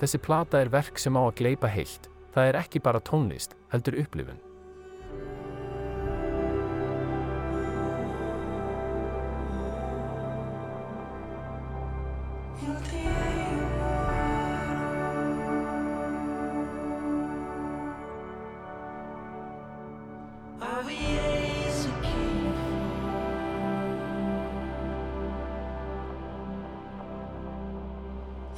[0.02, 4.02] Þessi plata er verk sem á að gleipa heilt, það er ekki bara tónlist, heldur
[4.02, 4.49] upplifun.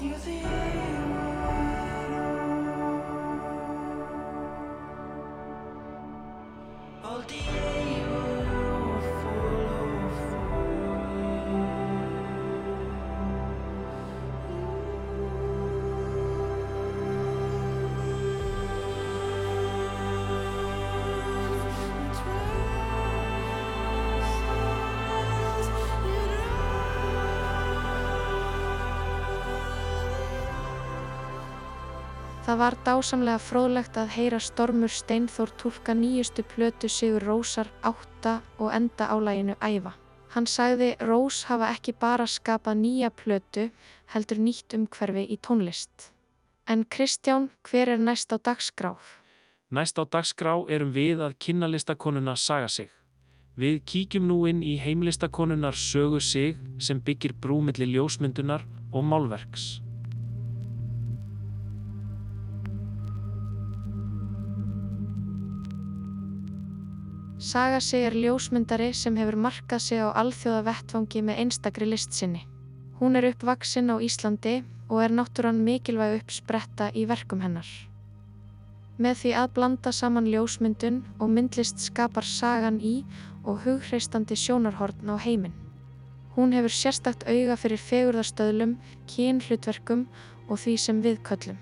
[0.02, 0.71] you Music
[32.52, 38.74] Það var dásamlega fróðlegt að heyra Stormur Steinþór tólka nýjustu plötu Sigur Rósar átta og
[38.76, 39.94] enda álæginu æfa.
[40.34, 43.70] Hann sagði Rós hafa ekki bara skapað nýja plötu,
[44.12, 46.12] heldur nýtt umhverfi í tónlist.
[46.68, 48.98] En Kristján, hver er næst á dagskrá?
[49.70, 52.90] Næst á dagskrá erum við að kynna listakonuna Saga sig.
[53.56, 59.81] Við kíkjum nú inn í heimlistakonunnar Sögu sig sem byggir brúmilli ljósmyndunar og málverks.
[67.42, 72.44] Saga sig er ljósmyndari sem hefur markað sig á alþjóða vettvangi með einstakri list sinni.
[73.00, 77.66] Hún er uppvaksinn á Íslandi og er náttúrann mikilvæg uppspretta í verkum hennar.
[79.02, 82.94] Með því að blanda saman ljósmyndun og myndlist skapar sagan í
[83.42, 85.58] og hughreistandi sjónarhorn á heiminn.
[86.38, 88.78] Hún hefur sérstakt auga fyrir fegurðarstöðlum,
[89.10, 90.06] kynhlutverkum
[90.46, 91.58] og því sem við köllum.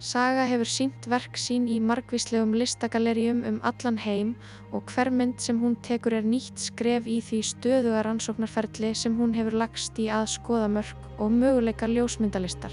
[0.00, 4.30] Saga hefur sínt verk sín í margvíslegum listagaleríum um allan heim
[4.72, 9.36] og hver mynd sem hún tekur er nýtt skref í því stöðuga rannsóknarferli sem hún
[9.36, 12.72] hefur lagst í að skoða mörg og möguleika ljósmyndalistar.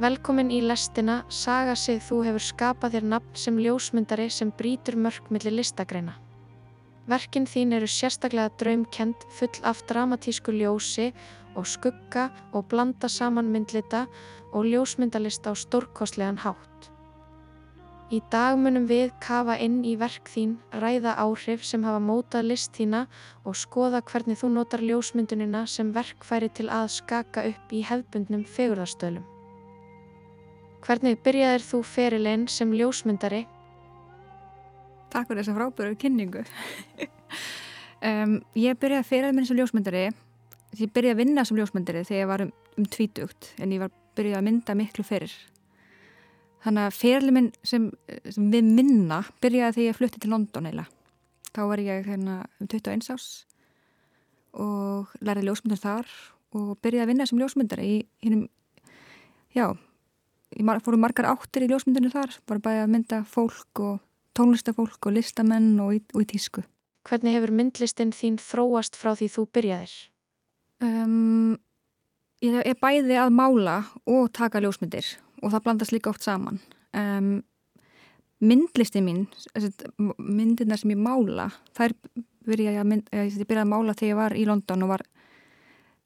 [0.00, 5.50] Velkomin í lestina Saga sig þú hefur skapað þér nafn sem ljósmyndari sem brítur mörkmilli
[5.52, 6.14] listagreina.
[7.04, 11.10] Verkin þín eru sérstaklega draumkend full af dramatísku ljósi
[11.52, 14.06] og skugga og blanda saman myndlita
[14.54, 16.88] og ljósmyndalist á stórkostlegan hátt.
[18.08, 22.72] Í dag munum við kafa inn í verk þín, ræða áhrif sem hafa mótað list
[22.72, 23.02] þína
[23.44, 29.28] og skoða hvernig þú notar ljósmyndunina sem verkfæri til að skaka upp í hefbundnum fegurðarstöðlum.
[30.80, 33.42] Hvernig byrjaðir þú ferilinn sem ljósmyndari?
[35.12, 36.44] Takk fyrir þessa frábæru kynningu.
[38.08, 40.06] um, ég byrjaði ferilinn minn sem ljósmyndari.
[40.78, 43.92] Ég byrjaði að vinna sem ljósmyndari þegar ég var um, um tvítugt en ég var
[44.16, 45.34] byrjaði að mynda miklu fyrir.
[46.64, 47.90] Þannig að ferilinn minn sem,
[48.32, 50.86] sem við minna byrjaði þegar ég flutti til London eila.
[51.50, 53.28] Þá var ég hérna um 21 ás
[54.56, 56.16] og lærði ljósmyndar þar
[56.56, 58.48] og byrjaði að vinna sem ljósmyndari í hinnum,
[59.54, 59.70] já,
[60.84, 63.98] fóru margar áttir í ljósmyndinu þar, bara bæði að mynda fólk og
[64.36, 66.64] tónlistafólk og listamenn og í, og í tísku.
[67.08, 69.94] Hvernig hefur myndlistin þín þróast frá því þú byrjaðir?
[70.84, 71.58] Um,
[72.44, 73.76] ég er bæði að mála
[74.08, 75.06] og taka ljósmyndir
[75.40, 76.60] og það blandast líka oft saman.
[76.96, 77.40] Um,
[78.40, 79.24] myndlistin mín,
[80.18, 81.94] myndirna sem ég mála, þær
[82.48, 85.06] byrjaði að, mynd, ég byrjaði að mála þegar ég var í London og var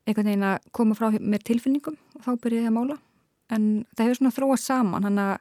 [0.04, 2.98] einhvern veginn að koma frá mér tilfinningum og þá byrjaði ég að mála
[3.52, 5.34] en það hefur svona þróað saman hann að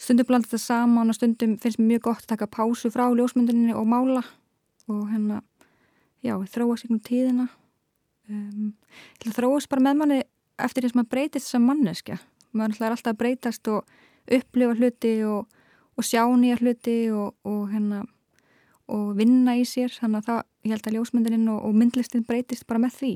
[0.00, 3.74] stundum blandast það saman og stundum finnst mér mjög gott að taka pásu frá ljósmyndinni
[3.76, 4.22] og mála
[4.86, 5.42] og hérna,
[6.22, 7.48] já, sér um tíðina.
[8.28, 8.74] Um,
[9.18, 10.18] þróast bara með manni
[10.58, 12.18] eftir því sem maður breytist sem manneskja.
[12.52, 13.84] Maður er alltaf að breytast og
[14.26, 15.48] upplifa hluti og,
[15.96, 18.04] og sjá nýja hluti og, og hérna
[18.86, 22.66] og vinna í sér, þannig að það, ég held að ljósmyndinin og, og myndlistin breytist
[22.70, 23.14] bara með því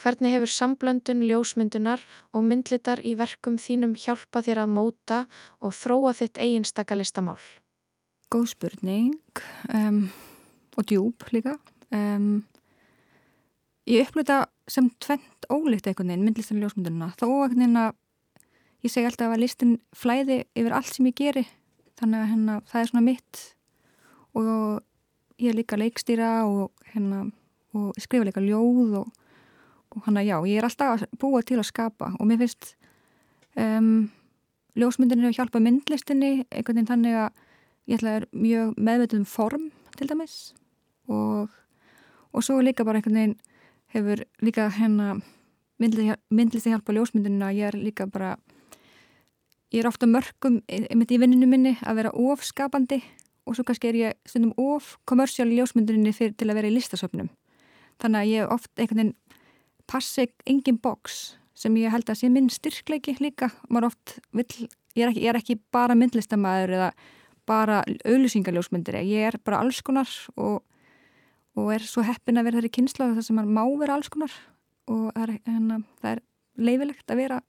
[0.00, 2.00] Hvernig hefur samblöndun ljósmyndunar
[2.32, 5.18] og myndlitar í verkum þínum hjálpa þér að móta
[5.60, 7.36] og þróa þitt eiginstaka listamál?
[8.32, 9.42] Góð spurning
[9.74, 10.06] um,
[10.78, 11.58] og djúb líka.
[11.92, 12.46] Um,
[13.90, 17.94] ég upplöta sem tvent ólíkt einhvern veginn myndlistan ljósmyndununa þó einhvern veginn að
[18.86, 21.44] ég segi alltaf að listin flæði yfir allt sem ég geri
[22.00, 23.46] þannig að hérna, það er svona mitt
[24.38, 27.26] og ég er líka leikstýra og, hérna,
[27.76, 29.19] og skrifa líka ljóð og og
[30.04, 32.74] hann að já, ég er alltaf að búa til að skapa og mér finnst
[33.58, 34.10] um,
[34.78, 37.42] ljósmyndinni að hjálpa myndlistinni einhvern veginn þannig að
[37.90, 40.36] ég ætla að er mjög meðveitum form til dæmis
[41.10, 41.50] og,
[42.30, 43.36] og svo líka bara einhvern veginn
[43.90, 45.16] hefur líka hérna
[45.80, 48.36] myndlistin hjálpa ljósmyndinni að ég er líka bara
[49.70, 53.00] ég er ofta mörgum einmitt í vinninu minni að vera ofskapandi
[53.46, 57.30] og svo kannski er ég stundum of kommersiál ljósmyndinni fyrir, til að vera í listasöfnum.
[58.00, 59.14] Þannig að ég oft einhvern veginn
[59.90, 61.20] passi engin boks
[61.58, 63.50] sem ég held að sé minn styrkleiki líka.
[63.68, 64.46] Vill,
[64.96, 66.90] ég, er ekki, ég er ekki bara myndlistamæður eða
[67.50, 70.62] bara auðlýsingaljósmyndir ég er bara alls konar og,
[71.58, 74.10] og er svo heppin að vera þar í kynsla þar sem maður má vera alls
[74.12, 74.34] konar.
[74.90, 76.24] Og er, hana, það er
[76.60, 77.40] leifilegt að vera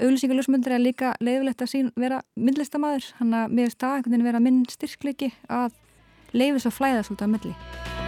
[0.00, 3.74] auðlýsingaljósmyndir er líka leifilegt að sín vera myndlistamæður hann að mér
[4.08, 5.74] veginn vera minn styrkleiki að
[6.32, 7.99] leifis að flæða svolítið að milli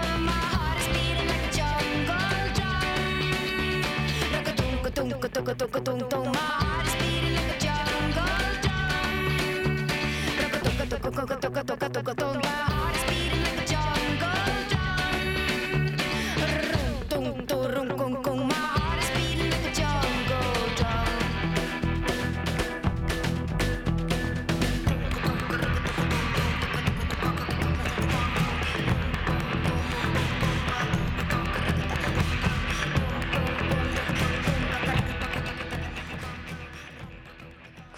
[5.45, 6.32] 咕咚咕咚咚。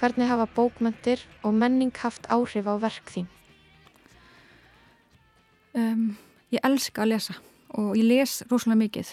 [0.04, 3.24] Hvernig hafa bókmyndir og menning haft áhrif á verk þín?
[5.72, 6.18] Um,
[6.52, 7.38] ég elska að lesa
[7.72, 9.12] og ég les rosalega mikið.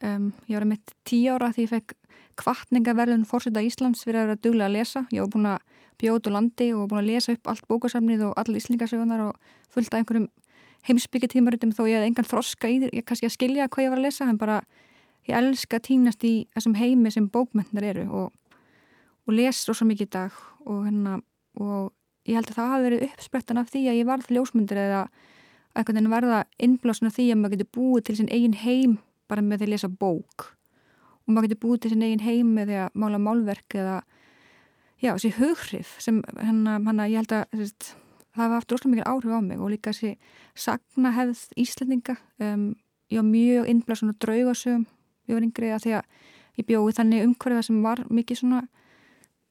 [0.00, 1.92] Um, ég var með tíu ára því ég fekk
[2.40, 5.04] kvartningaverðun fórseta Íslands fyrir að vera duglega að lesa.
[5.12, 8.40] Ég var búin að bjóða á landi og búin að lesa upp allt bókasamnið og
[8.40, 10.30] allir íslingasögunar og fullt af einhverjum
[10.88, 14.00] heimsbyggjartímarutum þó ég hef engan þroska í þér, ég kannski að skilja hvað ég var
[14.00, 14.62] að lesa, en bara
[15.28, 18.30] ég elska að týnast í þessum heimi sem bókmyndnar eru og,
[19.30, 21.18] og les rosa mikið í dag og, hérna,
[21.62, 21.92] og
[22.26, 25.02] ég held að það hafi verið uppsprettan af því að ég varð ljósmyndir eða
[25.78, 28.96] eitthvað en verða innblásna því að maður getur búið til sin eigin heim
[29.30, 30.48] bara með því að lesa bók.
[31.22, 33.96] Og maður getur búið til sin eigin heim með því að mála málverk eða
[35.00, 37.92] já, þessi hughrif sem hérna, hérna ég held að sérst,
[38.34, 40.16] það hafa haft rosalega mikil áhrif á mig og líka þessi
[40.58, 42.66] sagna hefð Íslandinga um,
[43.10, 44.84] ég var mjög innblað svona draugasögum
[45.30, 48.64] ég var yngri að því að ég bjóði þannig umhverfiða sem var mikil svona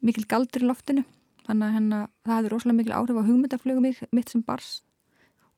[0.05, 1.05] mikil galdur í loftinu
[1.47, 4.69] þannig að hérna, það hefði rosalega mikil áhrif á hugmyndaflögu mitt sem bars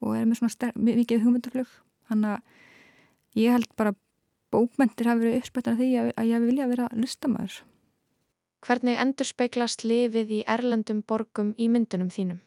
[0.02, 1.74] og er með svona mikið hugmyndaflög
[2.12, 3.98] þannig að ég held bara
[4.52, 7.62] bókmentir hafi verið uppspöttan af því að, að ég vilja vera listamæður
[8.62, 12.38] Hvernig endur speiklast lifið í erlendum borgum í myndunum þínum?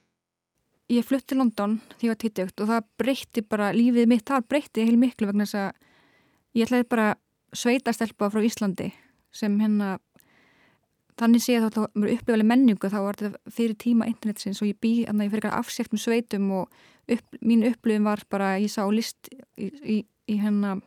[0.92, 4.84] Ég flutti London því ég var títugt og það breytti bara, lífið mitt þar breytti
[4.86, 7.06] heil miklu vegna þess að ég ætlaði bara
[7.56, 8.92] sveitastelpa frá Íslandi
[9.34, 9.96] sem hérna
[11.20, 14.80] þannig sé að þá mér upplifaði menningu þá var þetta fyrir tíma internetsins og ég
[14.82, 16.80] bý að ég fyrir eitthvað afsekt með sveitum og
[17.14, 19.96] upp, mín upplifin var bara ég sá list í, í,
[20.30, 20.78] í hérna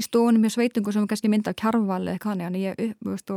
[0.00, 3.32] í stofunum með sveitungu sem kannski mynda af kjarval eða eitthvað þannig ég upp, veist,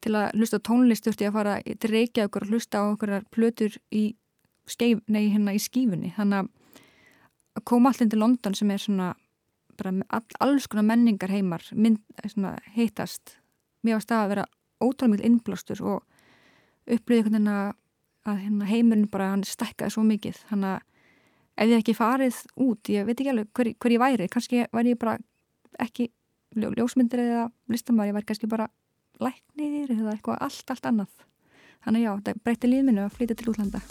[0.00, 3.76] til að hlusta tónlist þurfti ég að fara til Reykjavík og hlusta á okkur plötur
[3.94, 4.04] í,
[4.70, 6.12] skeif, nei, hérna, í skífunni.
[6.16, 6.48] Þannig
[7.58, 9.10] að koma allir til London sem er svona
[9.84, 13.36] all, alls konar menningar heimar mynd, svona, heitast
[13.84, 14.48] mér var stað að vera
[14.80, 16.04] ótrúlega mikil innblástur og
[16.90, 17.72] upplýði einhvern veginn að,
[18.26, 20.86] að hérna, heimurinn bara hann stekkaði svo mikið þannig að
[21.60, 24.94] ef ég ekki farið út, ég veit ekki alveg hver, hver ég væri, kannski væri
[24.94, 25.18] ég bara
[25.80, 26.08] ekki
[26.56, 28.70] ljósmyndir eða listamæri, ég væri kannski bara
[29.20, 31.28] læknir eða eitthvað allt, allt annað.
[31.84, 33.84] Þannig já, þetta breytti lífminu að flytja til útlanda.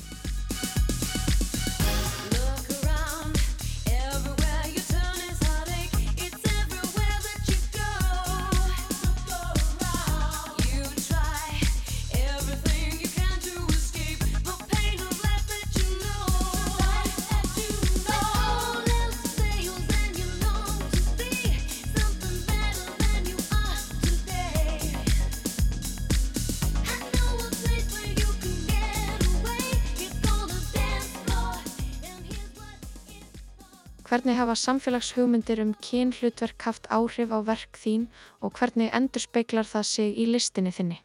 [34.10, 38.08] Hvernig hafa samfélagshugmyndir um kynhlutverk haft áhrif á verk þín
[38.42, 40.98] og hvernig endur speiklar það sig í listinni þinni?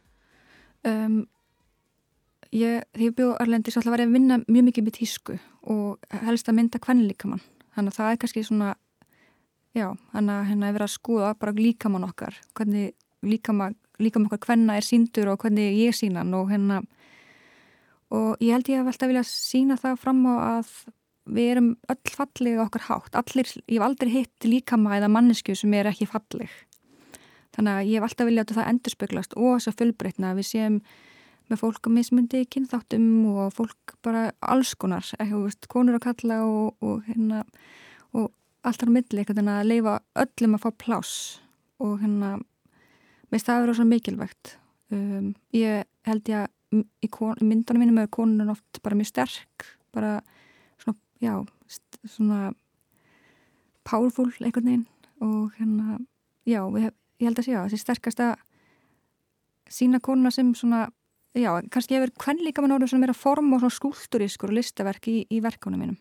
[0.89, 1.19] Um,
[2.49, 5.37] ég, þegar ég bjóð Arlendi svo að vera að vinna mjög mikið með tísku
[5.75, 7.45] og helst að mynda hvernig líkamann.
[7.77, 8.73] Þannig að það er kannski svona,
[9.77, 9.87] já,
[10.17, 14.81] þannig að hérna er verið að skoða bara líkamann okkar, hvernig líkamann, líkamann okkar hvenna
[14.81, 16.81] er síndur og hvernig ég sína hann og hérna
[18.15, 20.77] og ég held ég að velta að vilja sína það fram á að
[21.25, 25.75] við erum öll falleg okkar hátt, allir, ég hef aldrei hitt líkama eða mannesku sem
[25.77, 26.53] er ekki falleg.
[27.55, 30.81] Þannig að ég hef alltaf viljað að það endurspeglast og þess að fullbreytna við séum
[31.51, 36.41] með fólk að mismundi kynþáttum og fólk bara alls konar, ekki, veist, konur að kalla
[36.49, 37.45] og, og hérna
[38.17, 38.31] og
[38.65, 39.95] allt þar á milli, þannig að leifa
[40.25, 41.15] öllum að fá plás
[41.85, 42.35] og hérna
[43.33, 44.55] með það eru svo mikilvægt.
[44.95, 49.69] Um, ég held ég að í, í myndunum mínum er konun oft bara mjög sterk
[49.95, 50.19] bara
[51.25, 51.35] já,
[52.05, 52.53] svona
[53.89, 54.87] powerful einhvern veginn
[55.25, 55.99] og hérna,
[56.49, 58.29] já, ég, ég held að sé á þessi sterkasta
[59.71, 60.89] sína konuna sem svona,
[61.37, 65.09] já, kannski hefur hvern líka mann orðið svona meira form og svona skúlturískur og listaverk
[65.11, 66.01] í, í verkunum mínum.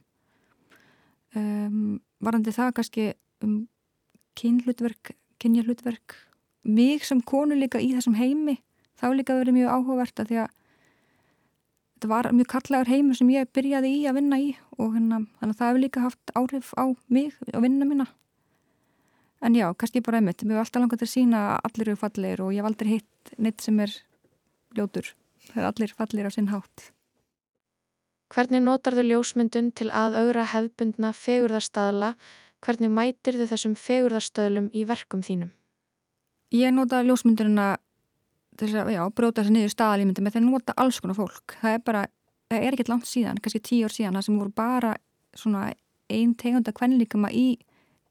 [1.34, 3.08] Um, varandi það kannski
[3.44, 3.64] um
[4.38, 6.18] kynhlutverk, kynjarhlutverk
[6.64, 8.60] mig sem konu líka í þessum heimi
[9.00, 10.54] þá líka verið mjög áhugavert að því að
[12.04, 15.54] þetta var mjög kallagur heimur sem ég byrjaði í að vinna í og hérna, þannig
[15.54, 18.08] að það hefur líka haft áhrif á mig og vinnuna mína.
[19.40, 22.02] En já, kannski bara einmitt mér hefur alltaf langað til að sína að allir eru
[22.02, 23.96] fallir og ég hef aldrei hitt neitt sem er
[24.76, 25.14] ljótur,
[25.48, 26.90] það er allir fallir á sinn hátt.
[28.36, 32.16] Hvernig notar þau ljósmyndun til að augra hefbundna fegurðarstaðla?
[32.64, 35.56] Hvernig mætir þau þessum fegurðarstöðlum í verkum þínum?
[36.52, 37.78] Ég nota ljósmyndunina
[38.60, 41.56] þess að, já, bróta þessi niður staðalímyndi með að nota alls konar fólk.
[41.62, 42.04] Það er bara,
[42.52, 44.94] það er ekkert langt síðan, kannski tíu ár síðan, það sem voru bara
[45.38, 45.68] svona
[46.14, 47.48] einn tegunda kvenlíkama í,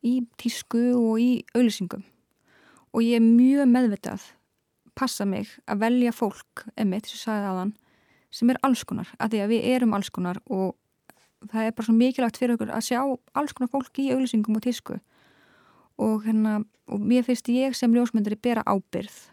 [0.02, 2.04] í tísku og í auðlýsingum.
[2.92, 4.26] Og ég er mjög meðvitað,
[4.98, 7.74] passa mig að velja fólk, emitt, sem sagði aðan,
[8.32, 10.74] sem er alls konar, af því að við erum alls konar og
[11.50, 14.64] það er bara svo mikilvægt fyrir okkur að sjá alls konar fólk í auglýsingum og
[14.64, 14.98] tísku
[16.02, 19.31] og hérna, og mér finnst ég sem ljósmyndari bera ábyrð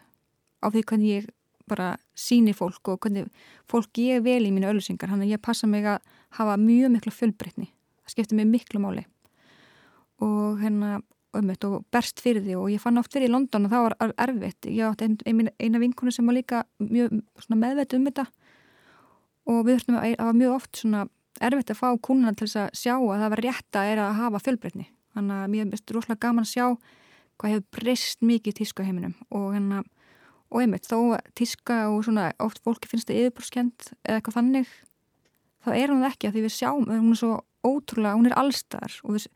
[0.60, 1.28] á því hvernig ég
[1.70, 3.28] bara síni fólk og hvernig
[3.70, 6.00] fólk ég vel í mínu auglýsingar, hann að ég passa mig að
[6.38, 7.70] hafa mjög miklu fullbreytni
[8.10, 9.06] það skiptir mig miklu máli.
[10.20, 11.00] Og hérna
[11.36, 12.56] ömmut og berst fyrir því.
[12.58, 14.66] Og ég fann oft fyrir í London og það var erfitt.
[14.66, 18.26] Ég átti ein, eina vinkonu sem var líka mjög meðveit um þetta.
[19.46, 21.04] Og við þurftum að var mjög oft svona
[21.40, 24.42] erfitt að fá kúnuna til að sjá að það var rétt að er að hafa
[24.44, 24.88] fjölbreytni.
[25.14, 26.66] Þannig að mér finnst rosalega gaman að sjá
[27.40, 29.84] hvað hefur breyst mikið í tíska heiminum og hérna
[30.50, 34.74] og einmitt þó tíska og svona oft fólki finnst það yfirbúrskend eða eitthvað þannig
[35.64, 37.32] þá er hún það ekki að því við sjáum hún er svo
[37.66, 39.26] ótrúlega, hún er allstar og við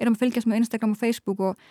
[0.00, 1.64] erum að fylgjast með Instagram og Facebook og,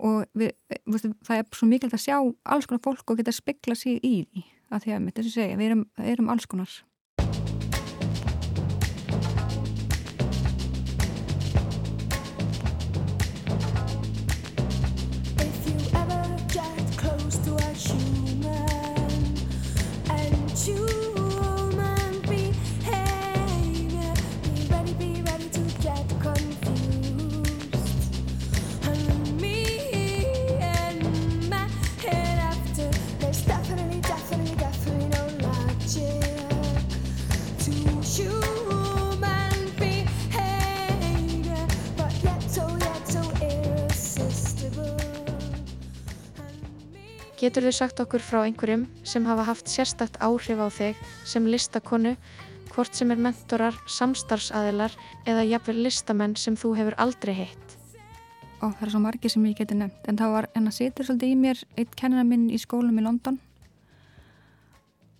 [0.00, 0.54] og við,
[0.88, 2.16] við, það er svo mikilvægt að sjá
[2.54, 5.36] alls konar fólk og geta að spekla sig í því að því að, þess að
[5.36, 5.84] segja, við erum,
[6.14, 6.72] erum alls konar
[47.38, 52.16] Getur þið sagt okkur frá einhverjum sem hafa haft sérstakt áhrif á þig sem listakonu,
[52.72, 57.76] hvort sem er mentorar, samstarfsaðilar eða jafnvel listamenn sem þú hefur aldrei heitt?
[58.58, 61.06] Og það er svo margi sem ég geti nefnt, en það var en að setja
[61.06, 63.38] svolítið í mér eitt kennina minn í skólum í London.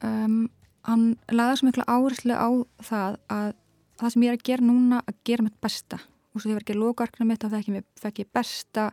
[0.03, 0.49] Um,
[0.91, 2.51] hann laði svo miklu áherslu á
[2.83, 3.53] það að
[3.99, 6.01] það sem ég er að gera núna að gera mitt besta
[6.35, 8.89] og svo þegar ég var að loka arkna mitt þá fekk ég besta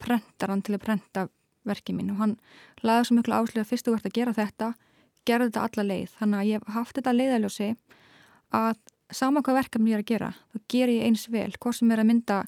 [0.00, 1.26] prentaran til að prenta
[1.68, 2.14] verkið mín.
[2.14, 2.36] Og hann
[2.86, 4.72] laði svo miklu áslið að fyrst þú ert að gera þetta
[5.28, 7.68] gerði þetta alla leið, þannig að ég hef haft þetta leiðaljósi
[8.56, 8.80] að
[9.10, 11.50] sama hvað verkefni ég er að gera, þá ger ég eins vel.
[11.58, 12.40] Hvort sem er að mynda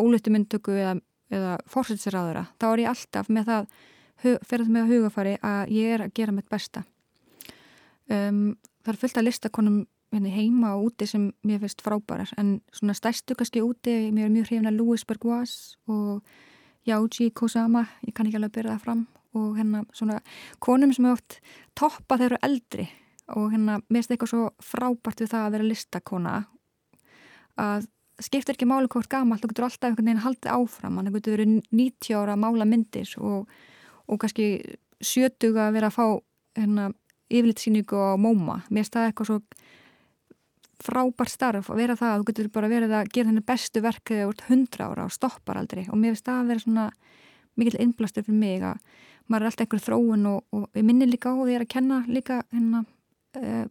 [0.00, 0.96] ólötu myndtöku eða,
[1.32, 3.72] eða fórsætsraðura, þá er ég alltaf með það
[4.22, 6.84] fyrir það með að hugafari að ég er að gera mitt besta.
[8.12, 9.82] Um, það er fullt að lista konum
[10.12, 14.34] hérna, heima og úti sem mér finnst frábærar en svona stærstu kannski úti mér er
[14.34, 15.54] mjög hrifin að Louis Bourgois
[15.90, 16.20] og
[16.88, 19.06] Jáji Kosama, ég kann ekki alveg að byrja það fram.
[19.38, 20.18] Og hérna svona
[20.62, 21.38] konum sem er oft
[21.78, 22.88] toppa þegar eru eldri.
[23.38, 26.34] Og hérna mér finnst eitthvað svo frábært við það að vera listakona
[27.62, 27.86] að
[28.22, 31.20] skiptir ekki máli hvort gamalt, þú getur alltaf einhvern veginn haldið áfram, þannig að þú
[31.20, 33.54] getur verið 90 ára að mála myndir og,
[34.06, 34.46] og kannski
[35.02, 36.04] 70 að vera að fá
[36.58, 36.88] hérna,
[37.32, 39.38] yfirlitsýningu á móma, mér finnst það eitthvað svo
[40.86, 44.04] frábært starf að vera það að þú getur bara verið að gera þenni bestu verk
[44.10, 45.84] þegar þú ert hundra ára og stoppar aldrei.
[45.88, 46.86] Og mér finnst það að vera svona
[47.58, 48.80] mikil innblastur fyrir mig að
[49.30, 51.98] maður er alltaf einhver þróun og, og ég minni líka á því að að kenna
[52.08, 52.84] líka hérna,
[53.38, 53.64] uh,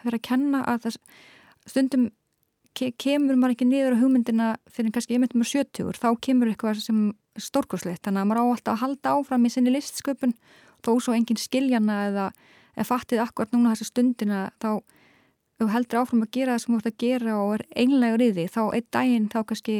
[0.00, 0.98] það er að kenna að það
[1.66, 2.08] stundum
[2.76, 6.50] ke kemur maður ekki niður á hugmyndina fyrir kannski ég myndum á 70 þá kemur
[6.50, 7.00] eitthvað sem
[7.40, 10.34] stórkurslegt þannig að maður á alltaf að halda áfram í sinni listsköpun
[10.84, 12.26] þó svo engin skiljana eða,
[12.76, 14.70] eða fattið akkurat núna þessa stundina þá
[15.56, 18.30] þú heldur áfram að gera það sem þú ert að gera og er einlegur í
[18.36, 19.76] því, þá einn daginn þá kannski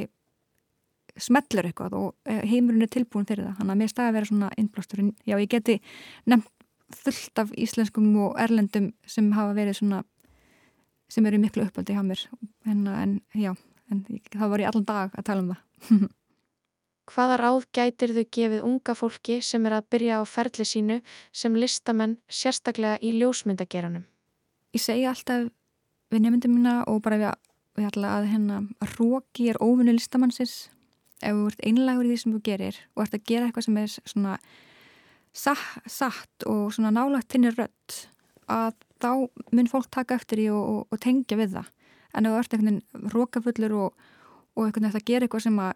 [1.17, 3.57] smellur eitthvað og eh, heimurinn er tilbúin fyrir það.
[3.61, 5.15] Þannig að mér staði að vera svona innblásturinn.
[5.25, 5.79] Já, ég geti
[6.29, 6.53] nefnt
[6.97, 10.03] fullt af íslenskum og erlendum sem hafa verið svona,
[11.11, 12.23] sem eru miklu uppaldi hjá mér.
[12.69, 13.55] En, en já,
[13.91, 16.07] en það var ég allan dag að tala um það.
[17.07, 20.97] Hvaða ráð gætir þau gefið unga fólki sem er að byrja á ferli sínu
[21.31, 24.03] sem listamenn sérstaklega í ljósmyndageranum?
[24.75, 25.47] Ég segi alltaf
[26.13, 27.35] við nefndum mína og bara við,
[27.79, 30.57] við ætla að hérna að róki er óvinni listamannsins.
[31.25, 33.79] Ef þú ert einlagur í því sem þú gerir og ert að gera eitthvað sem
[33.81, 34.35] er svona
[35.37, 38.03] satt, satt og svona nálagt þinni rött
[38.53, 39.11] að þá
[39.57, 41.73] mun fólk taka eftir því og, og, og tengja við það.
[42.17, 44.07] En ef þú ert eitthvað rókafullur og,
[44.57, 45.75] og eitthvað að gera eitthvað sem að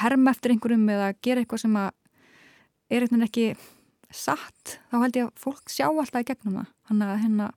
[0.00, 1.90] herma eftir einhverjum eða gera eitthvað sem að
[2.90, 3.46] er eitthvað ekki
[4.10, 6.70] satt þá held ég að fólk sjá alltaf í gegnum það.
[6.88, 7.50] Þannig að hérna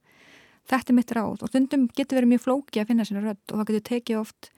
[0.70, 3.60] þetta er mitt ráð og stundum getur verið mjög flóki að finna sína rödd og
[3.60, 4.52] það getur tekið oft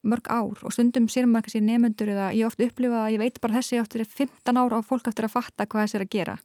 [0.00, 3.40] mörg ár og stundum sér maður kannski nefnendur eða ég ofta upplifa að ég veit
[3.42, 6.14] bara þessi ofta er 15 ár á fólk eftir að fatta hvað þessi er að
[6.14, 6.36] gera.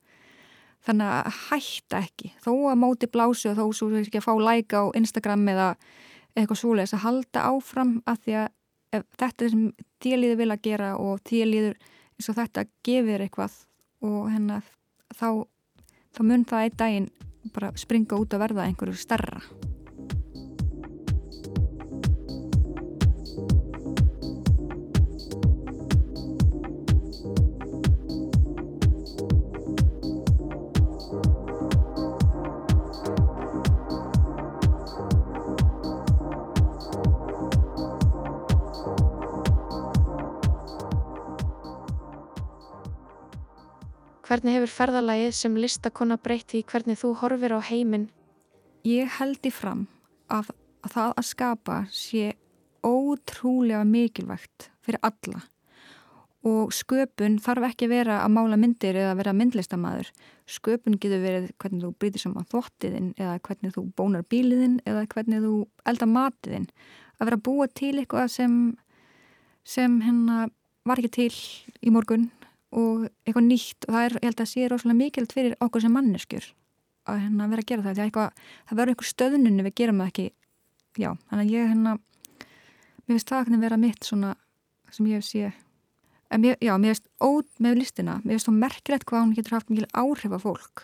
[0.86, 2.32] Þannig að hætta ekki.
[2.44, 5.70] Þó að móti blásu og þó svo ekki að fá like á Instagram eða
[6.36, 9.66] eitthvað svoleiðis að halda áfram að því að þetta er sem
[10.04, 11.78] tíliður vil að gera og tíliður
[12.16, 13.56] eins og þetta gefir eitthvað
[14.06, 14.68] og hennar
[15.16, 15.48] þá,
[16.16, 17.10] þá mun það einn daginn
[17.54, 19.42] bara springa út að verða einhverju starra
[44.26, 48.08] Hvernig hefur ferðalagið sem listakonna breytt því hvernig þú horfir á heiminn?
[48.82, 49.84] Ég held í fram
[50.34, 50.48] að,
[50.82, 52.32] að það að skapa sé
[52.82, 55.44] ótrúlega mikilvægt fyrir alla
[56.46, 60.10] og sköpun þarf ekki vera að mála myndir eða vera myndlistamæður.
[60.50, 65.46] Sköpun getur verið hvernig þú brýtir saman þvottiðinn eða hvernig þú bónar bíliðinn eða hvernig
[65.46, 65.54] þú
[65.90, 66.66] eldar matiðinn.
[67.18, 68.58] Að vera að búa til eitthvað sem,
[69.62, 70.48] sem hérna
[70.86, 71.32] var ekki til
[71.86, 72.32] í morgun
[72.76, 75.96] og eitthvað nýtt og það er, ég held að sé rosalega mikilvægt fyrir okkur sem
[75.96, 76.48] manneskjur
[77.06, 78.02] að hérna vera að gera það.
[78.06, 80.26] Eitthvað, það verður einhver stöðnunni við gerum það ekki.
[80.96, 81.94] Já, þannig að ég hérna,
[83.06, 84.34] mér finnst það að vera mitt svona
[84.96, 85.62] sem ég hef
[86.30, 89.56] en mér, já, mér veist ód með listina, mér veist þá merkilegt hvað hún getur
[89.58, 90.84] haft mikil áhrif af fólk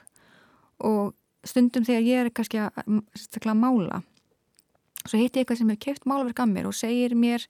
[0.85, 1.13] og
[1.47, 2.81] stundum þegar ég er kannski að,
[3.41, 4.01] að mála
[5.01, 7.47] svo heiti ég eitthvað sem hefur keift málaverk að mér og segir mér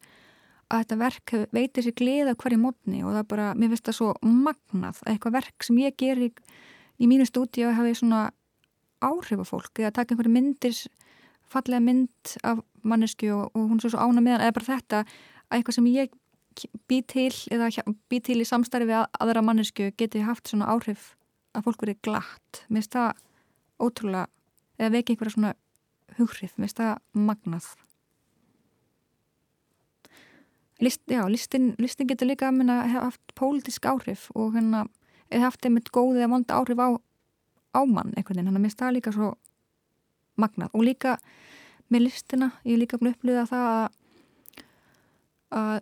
[0.72, 4.11] að þetta verk veitir sér gleða hverju mótni og það bara, mér finnst það svo
[4.24, 6.30] magnað að eitthvað verk sem ég ger í,
[7.01, 8.30] í mínu stúdíu hafi svona
[9.01, 9.72] áhrif af fólk.
[9.82, 10.82] Eða taka einhverju myndir
[11.51, 15.57] fallega mynd af mannesku og, og hún er svo ána meðan eða bara þetta að
[15.57, 16.17] eitthvað sem ég
[16.88, 17.69] bý til eða
[18.11, 21.13] bý til í samstarfi við aðra mannesku geti haft svona áhrif
[21.55, 22.63] að fólk verið glatt.
[22.69, 23.24] Mér finnst það
[23.82, 24.28] ótrúlega
[24.80, 25.55] eða veki einhverja svona
[26.17, 27.72] hugrif mér finnst það magnað
[30.82, 34.88] List, já, listin, listin getur líka að haft pólitísk áhrif og hérna
[35.29, 36.89] eða haft einmitt góðið að vonda áhrif á
[37.77, 39.29] ámann einhvern veginn, hann að mista það líka svo
[40.41, 40.73] magnað.
[40.73, 41.15] Og líka
[41.91, 43.86] með listina, ég er líka upplýðið að það að,
[45.61, 45.77] að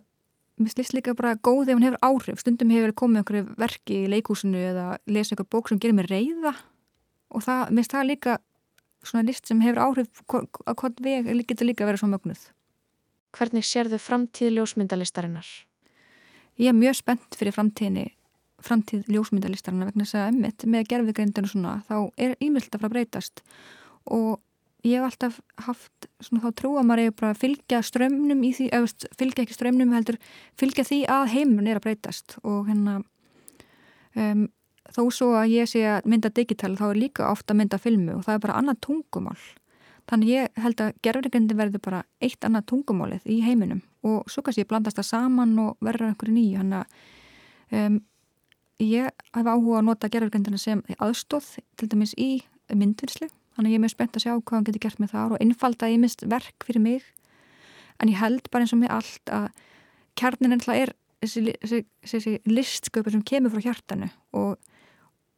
[0.60, 2.44] mér slýst líka bara góð ef hann hefur áhrif.
[2.44, 6.54] Stundum hefur komið einhverju verki í leikúsinu eða lesa einhver bók sem gerir mig reyða
[7.30, 8.38] og það, slýst það líka
[9.06, 12.50] svona list sem hefur áhrif á hvort veg getur líka að vera svo mögnuð
[13.36, 15.48] Hvernig sér þau framtíð ljósmyndalistarinnar?
[16.60, 18.10] Ég er mjög spennt fyrir framtíðinni
[18.64, 22.94] framtíð ljósmyndalistarinnar vegna þess að emmitt með gerfiðgrindinu svona þá er ímynd að fara að
[22.96, 23.42] breytast.
[24.10, 24.40] Og
[24.86, 28.52] ég hef alltaf haft svona þá trú að maður er bara að fylgja strömmnum í
[28.56, 30.20] því, eða fylgja ekki strömmnum heldur,
[30.60, 32.36] fylgja því að heimun er að breytast.
[32.44, 33.00] Og hérna
[34.16, 34.46] um,
[34.90, 38.18] þó svo að ég sé að mynda digital þá er líka ofta að mynda filmu
[38.18, 39.40] og það er bara annað tungumál
[40.08, 43.82] þannig ég held að gerðurleikendi verður bara eitt annað tungumálið í heiminum.
[44.06, 46.94] Og svo kannski blandast það saman og verður einhverju nýju, hann að
[47.76, 47.98] um,
[48.80, 52.30] ég hef áhuga að nota gerðurleikendina sem aðstóð til dæmis í
[52.72, 55.44] myndvinslu þannig ég er mjög spennt að sjá hvað hann getur gert með það og
[55.44, 57.04] innfalda ég mist verk fyrir mig.
[58.00, 59.48] En ég held bara eins og með allt að
[60.20, 64.08] kjarnin ennþá er þessi, þessi, þessi listsköpur sem kemur frá hjartanu.
[64.32, 64.56] Og,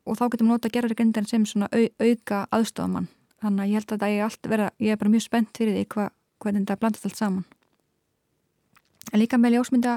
[0.07, 3.11] og þá getum við nota að gera regendin sem svona au, auka aðstofamann
[3.43, 5.77] þannig að ég held að það er allt vera ég er bara mjög spennt fyrir
[5.77, 6.11] því hvað,
[6.43, 7.45] hvernig þetta blandast allt saman.
[9.13, 9.97] En líka með ljósmynda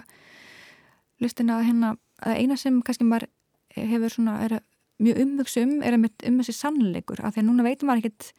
[1.24, 1.92] listina að hérna
[2.26, 3.30] að eina sem kannski maður
[3.76, 4.66] hefur svona er að
[5.04, 7.22] mjög umvöksum er um, um þessi sannleikur.
[7.22, 8.30] Af því að núna veitum maður ekkert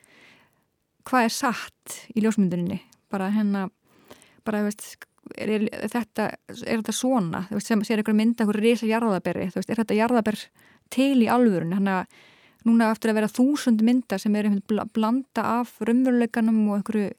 [1.07, 2.81] hvað er satt í ljósmynduninni.
[3.13, 3.71] Bara hennar
[4.47, 4.87] bara veist,
[5.35, 7.45] er, er, þetta, er þetta svona?
[7.51, 10.41] Veist, sem sér einhverja mynda einhverju reysa jarðaberi veist, er þetta jarðaber
[10.95, 12.25] til í alvörun þannig að
[12.67, 14.51] núna eftir að vera þúsund mynda sem er
[14.95, 17.13] blanda af raunveruleikanum og einhverju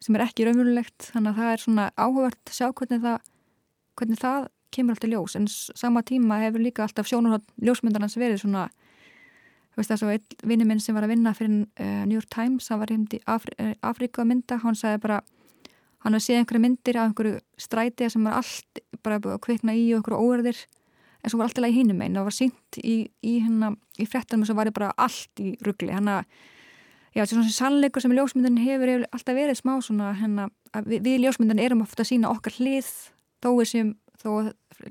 [0.00, 1.10] sem er ekki raunverulegt.
[1.12, 3.18] Þannig að það er svona áhugavert að sjá hvernig það,
[4.00, 5.36] hvernig það kemur alltaf ljós.
[5.36, 8.68] En sama tíma hefur líka alltaf sjónurhótt ljósmyndarnas verið svona
[9.70, 12.30] þú veist það svo einn vinni minn sem var að vinna fyrir uh, New York
[12.32, 15.20] Times, hann var hindi Afri uh, Afrika mynda, hann sagði bara
[16.04, 19.90] hann hafði séð einhverju myndir af einhverju stræti sem var allt bara að kveikna í
[19.92, 20.62] og einhverju óverðir
[21.20, 24.44] en svo var alltaf í hinnum einn, það var sínt í, í, hérna, í frettanum
[24.44, 26.24] og svo var það bara allt í ruggli, hann að
[27.14, 30.48] já, er svona sannleikur sem ljósmyndan hefur, alltaf verið smá svona, hérna,
[30.86, 32.90] við, við ljósmyndan erum ofta að sína okkar hlið
[33.42, 34.30] þó við sem þó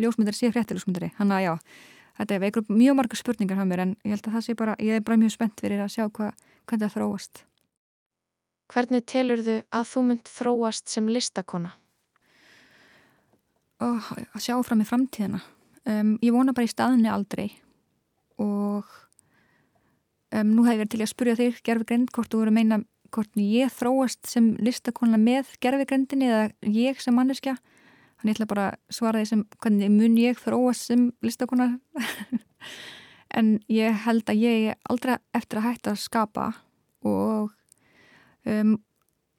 [0.01, 1.11] ljósmyndari sé fréttiljósmyndari.
[1.19, 1.51] Hann að já,
[2.19, 4.77] þetta er veikur mjög marga spurningar hann mér en ég held að það sé bara
[4.83, 6.31] ég er bara mjög spennt fyrir að sjá hva,
[6.65, 7.43] hvernig það þróast.
[8.69, 11.71] Hvernig telur þau að þú mynd þróast sem listakona?
[13.79, 15.39] Ó, að sjá fram í framtíðina
[15.87, 17.49] um, ég vona bara í staðinni aldrei.
[18.39, 18.87] Og
[20.33, 22.81] um, nú hef ég verið til að spurja þig gerfigrind hvort þú voru að meina
[23.13, 27.55] hvort ég þróast sem listakona með gerfigrindinni eða ég sem manneskja.
[28.19, 31.77] Þannig ég ætla bara að svara því sem hvernig mun ég þróast sem listakonar
[33.37, 36.49] en ég held að ég er aldrei eftir að hætta að skapa
[37.07, 37.53] og
[38.43, 38.75] um,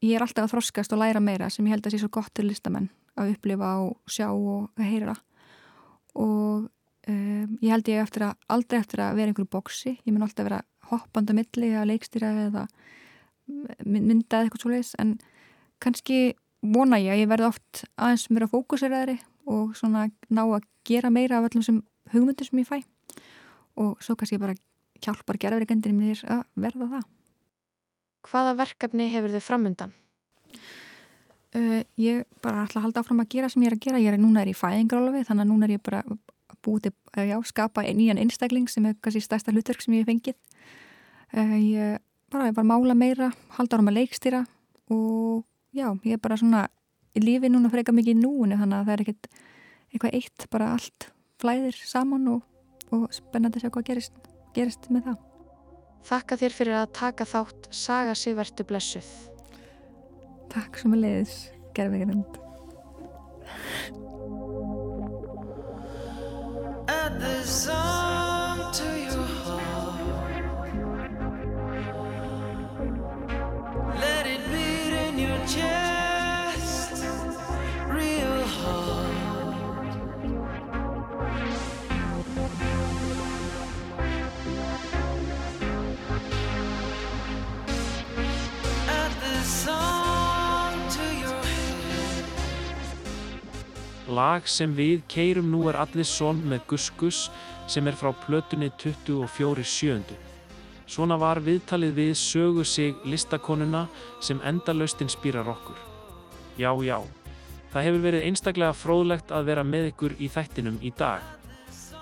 [0.00, 2.32] ég er alltaf að þroskast og læra meira sem ég held að sé svo gott
[2.36, 2.88] til listamenn
[3.20, 5.16] að upplifa og sjá og að heyra
[6.14, 6.68] og
[7.08, 10.48] um, ég held ég eftir að aldrei eftir að vera einhverju bóksi, ég mun alltaf
[10.48, 12.66] vera hoppanda milli eða leikstýra eða
[13.86, 15.16] myndað eitthvað svo leiðis en
[15.82, 16.20] kannski
[16.62, 19.16] vona ég að ég verði oft aðeins mér að fókuseraðri
[19.50, 21.80] og svona ná að gera meira af öllum sem
[22.12, 22.80] hugmyndir sem ég fæ
[23.80, 24.58] og svo kannski bara
[25.00, 27.06] hjálpar gerðverkendinni mér að verða það.
[28.28, 29.94] Hvaða verkefni hefur þið framundan?
[31.50, 34.02] Uh, ég bara ætla að halda áfram að gera sem ég er að gera.
[34.02, 36.02] Ég er núna er í fæðingrálofi þannig að núna er ég bara
[36.62, 40.36] búið að já, skapa nýjan einstakling sem er kannski stærsta hlutverk sem ég hef fengið.
[41.34, 41.98] Uh, ég
[42.30, 44.44] bara, ég bara mála meira, halda áfram að leikstýra
[44.94, 45.42] og
[45.74, 46.66] já, ég er bara svona
[47.16, 49.30] í lífi núna freka mikið í núinu þannig að það er ekkert
[49.90, 51.08] eitthvað eitt, bara allt
[51.42, 52.44] flæðir saman og,
[52.94, 55.18] og spennandi að sjá hvað gerist, gerist með það.
[56.10, 59.08] Þakka þér fyrir að taka þátt Saga Sigvertu blessuð.
[60.50, 61.34] Takk sem að leiðis,
[61.78, 62.38] gerðveginand.
[94.20, 97.20] Lag sem við keirum nú er allir son með Gus Gus
[97.70, 100.16] sem er frá plötunni 24 sjöundu.
[100.90, 103.84] Svona var viðtalið við sögu sig listakonuna
[104.20, 105.78] sem endalaust inspírar okkur.
[106.58, 106.98] Já, já.
[107.70, 111.22] Það hefur verið einstaklega fróðlegt að vera með ykkur í þættinum í dag.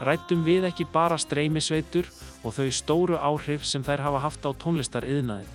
[0.00, 2.08] Rættum við ekki bara streymisveitur
[2.42, 5.54] og þau stóru áhrif sem þær hafa haft á tónlistariðnaðin.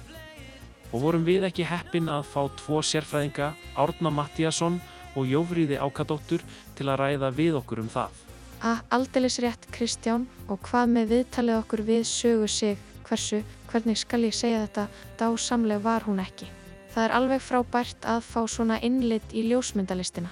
[0.93, 4.77] Og vorum við ekki heppin að fá tvo sérfræðinga, Árna Mattíasson
[5.15, 6.43] og Jófríði Ákadóttur
[6.77, 8.15] til að ræða við okkur um það.
[8.63, 14.23] Að aldeilis rétt Kristján og hvað með viðtalið okkur við sögu sig hversu, hvernig skal
[14.25, 14.87] ég segja þetta,
[15.19, 16.47] dásamleg var hún ekki.
[16.93, 20.31] Það er alveg frábært að fá svona innlit í ljósmyndalistina.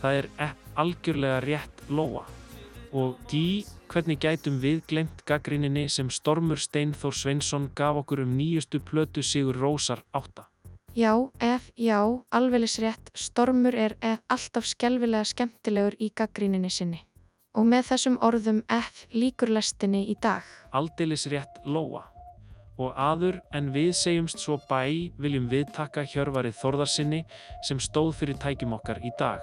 [0.00, 2.24] Það er epp algjörlega rétt lóa.
[2.94, 8.78] Og tí, hvernig gætum við glemt gaggrinninni sem Stormur Steinþór Sveinsson gaf okkur um nýjustu
[8.78, 10.46] plötu Sigur Rósar 8.
[10.94, 11.98] Já, ef, já,
[12.30, 17.00] alveglis rétt, Stormur er ef alltaf skelvilega skemmtilegur í gaggríninni sinni.
[17.58, 20.46] Og með þessum orðum ef líkur lestinni í dag.
[20.70, 22.04] Aldeilis rétt lóa.
[22.78, 27.24] Og aður en við segjumst svo bæ viljum við takka Hjörvarið Þórðarsinni
[27.66, 29.42] sem stóð fyrir tækjum okkar í dag.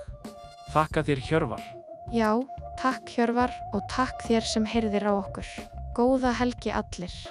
[0.72, 1.68] Þakka þér Hjörvar.
[2.16, 2.32] Já,
[2.80, 5.52] takk Hjörvar og takk þér sem heyrðir á okkur.
[6.00, 7.22] Góða helgi allir.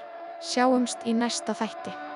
[0.45, 2.10] Sjáumst í næsta þætti.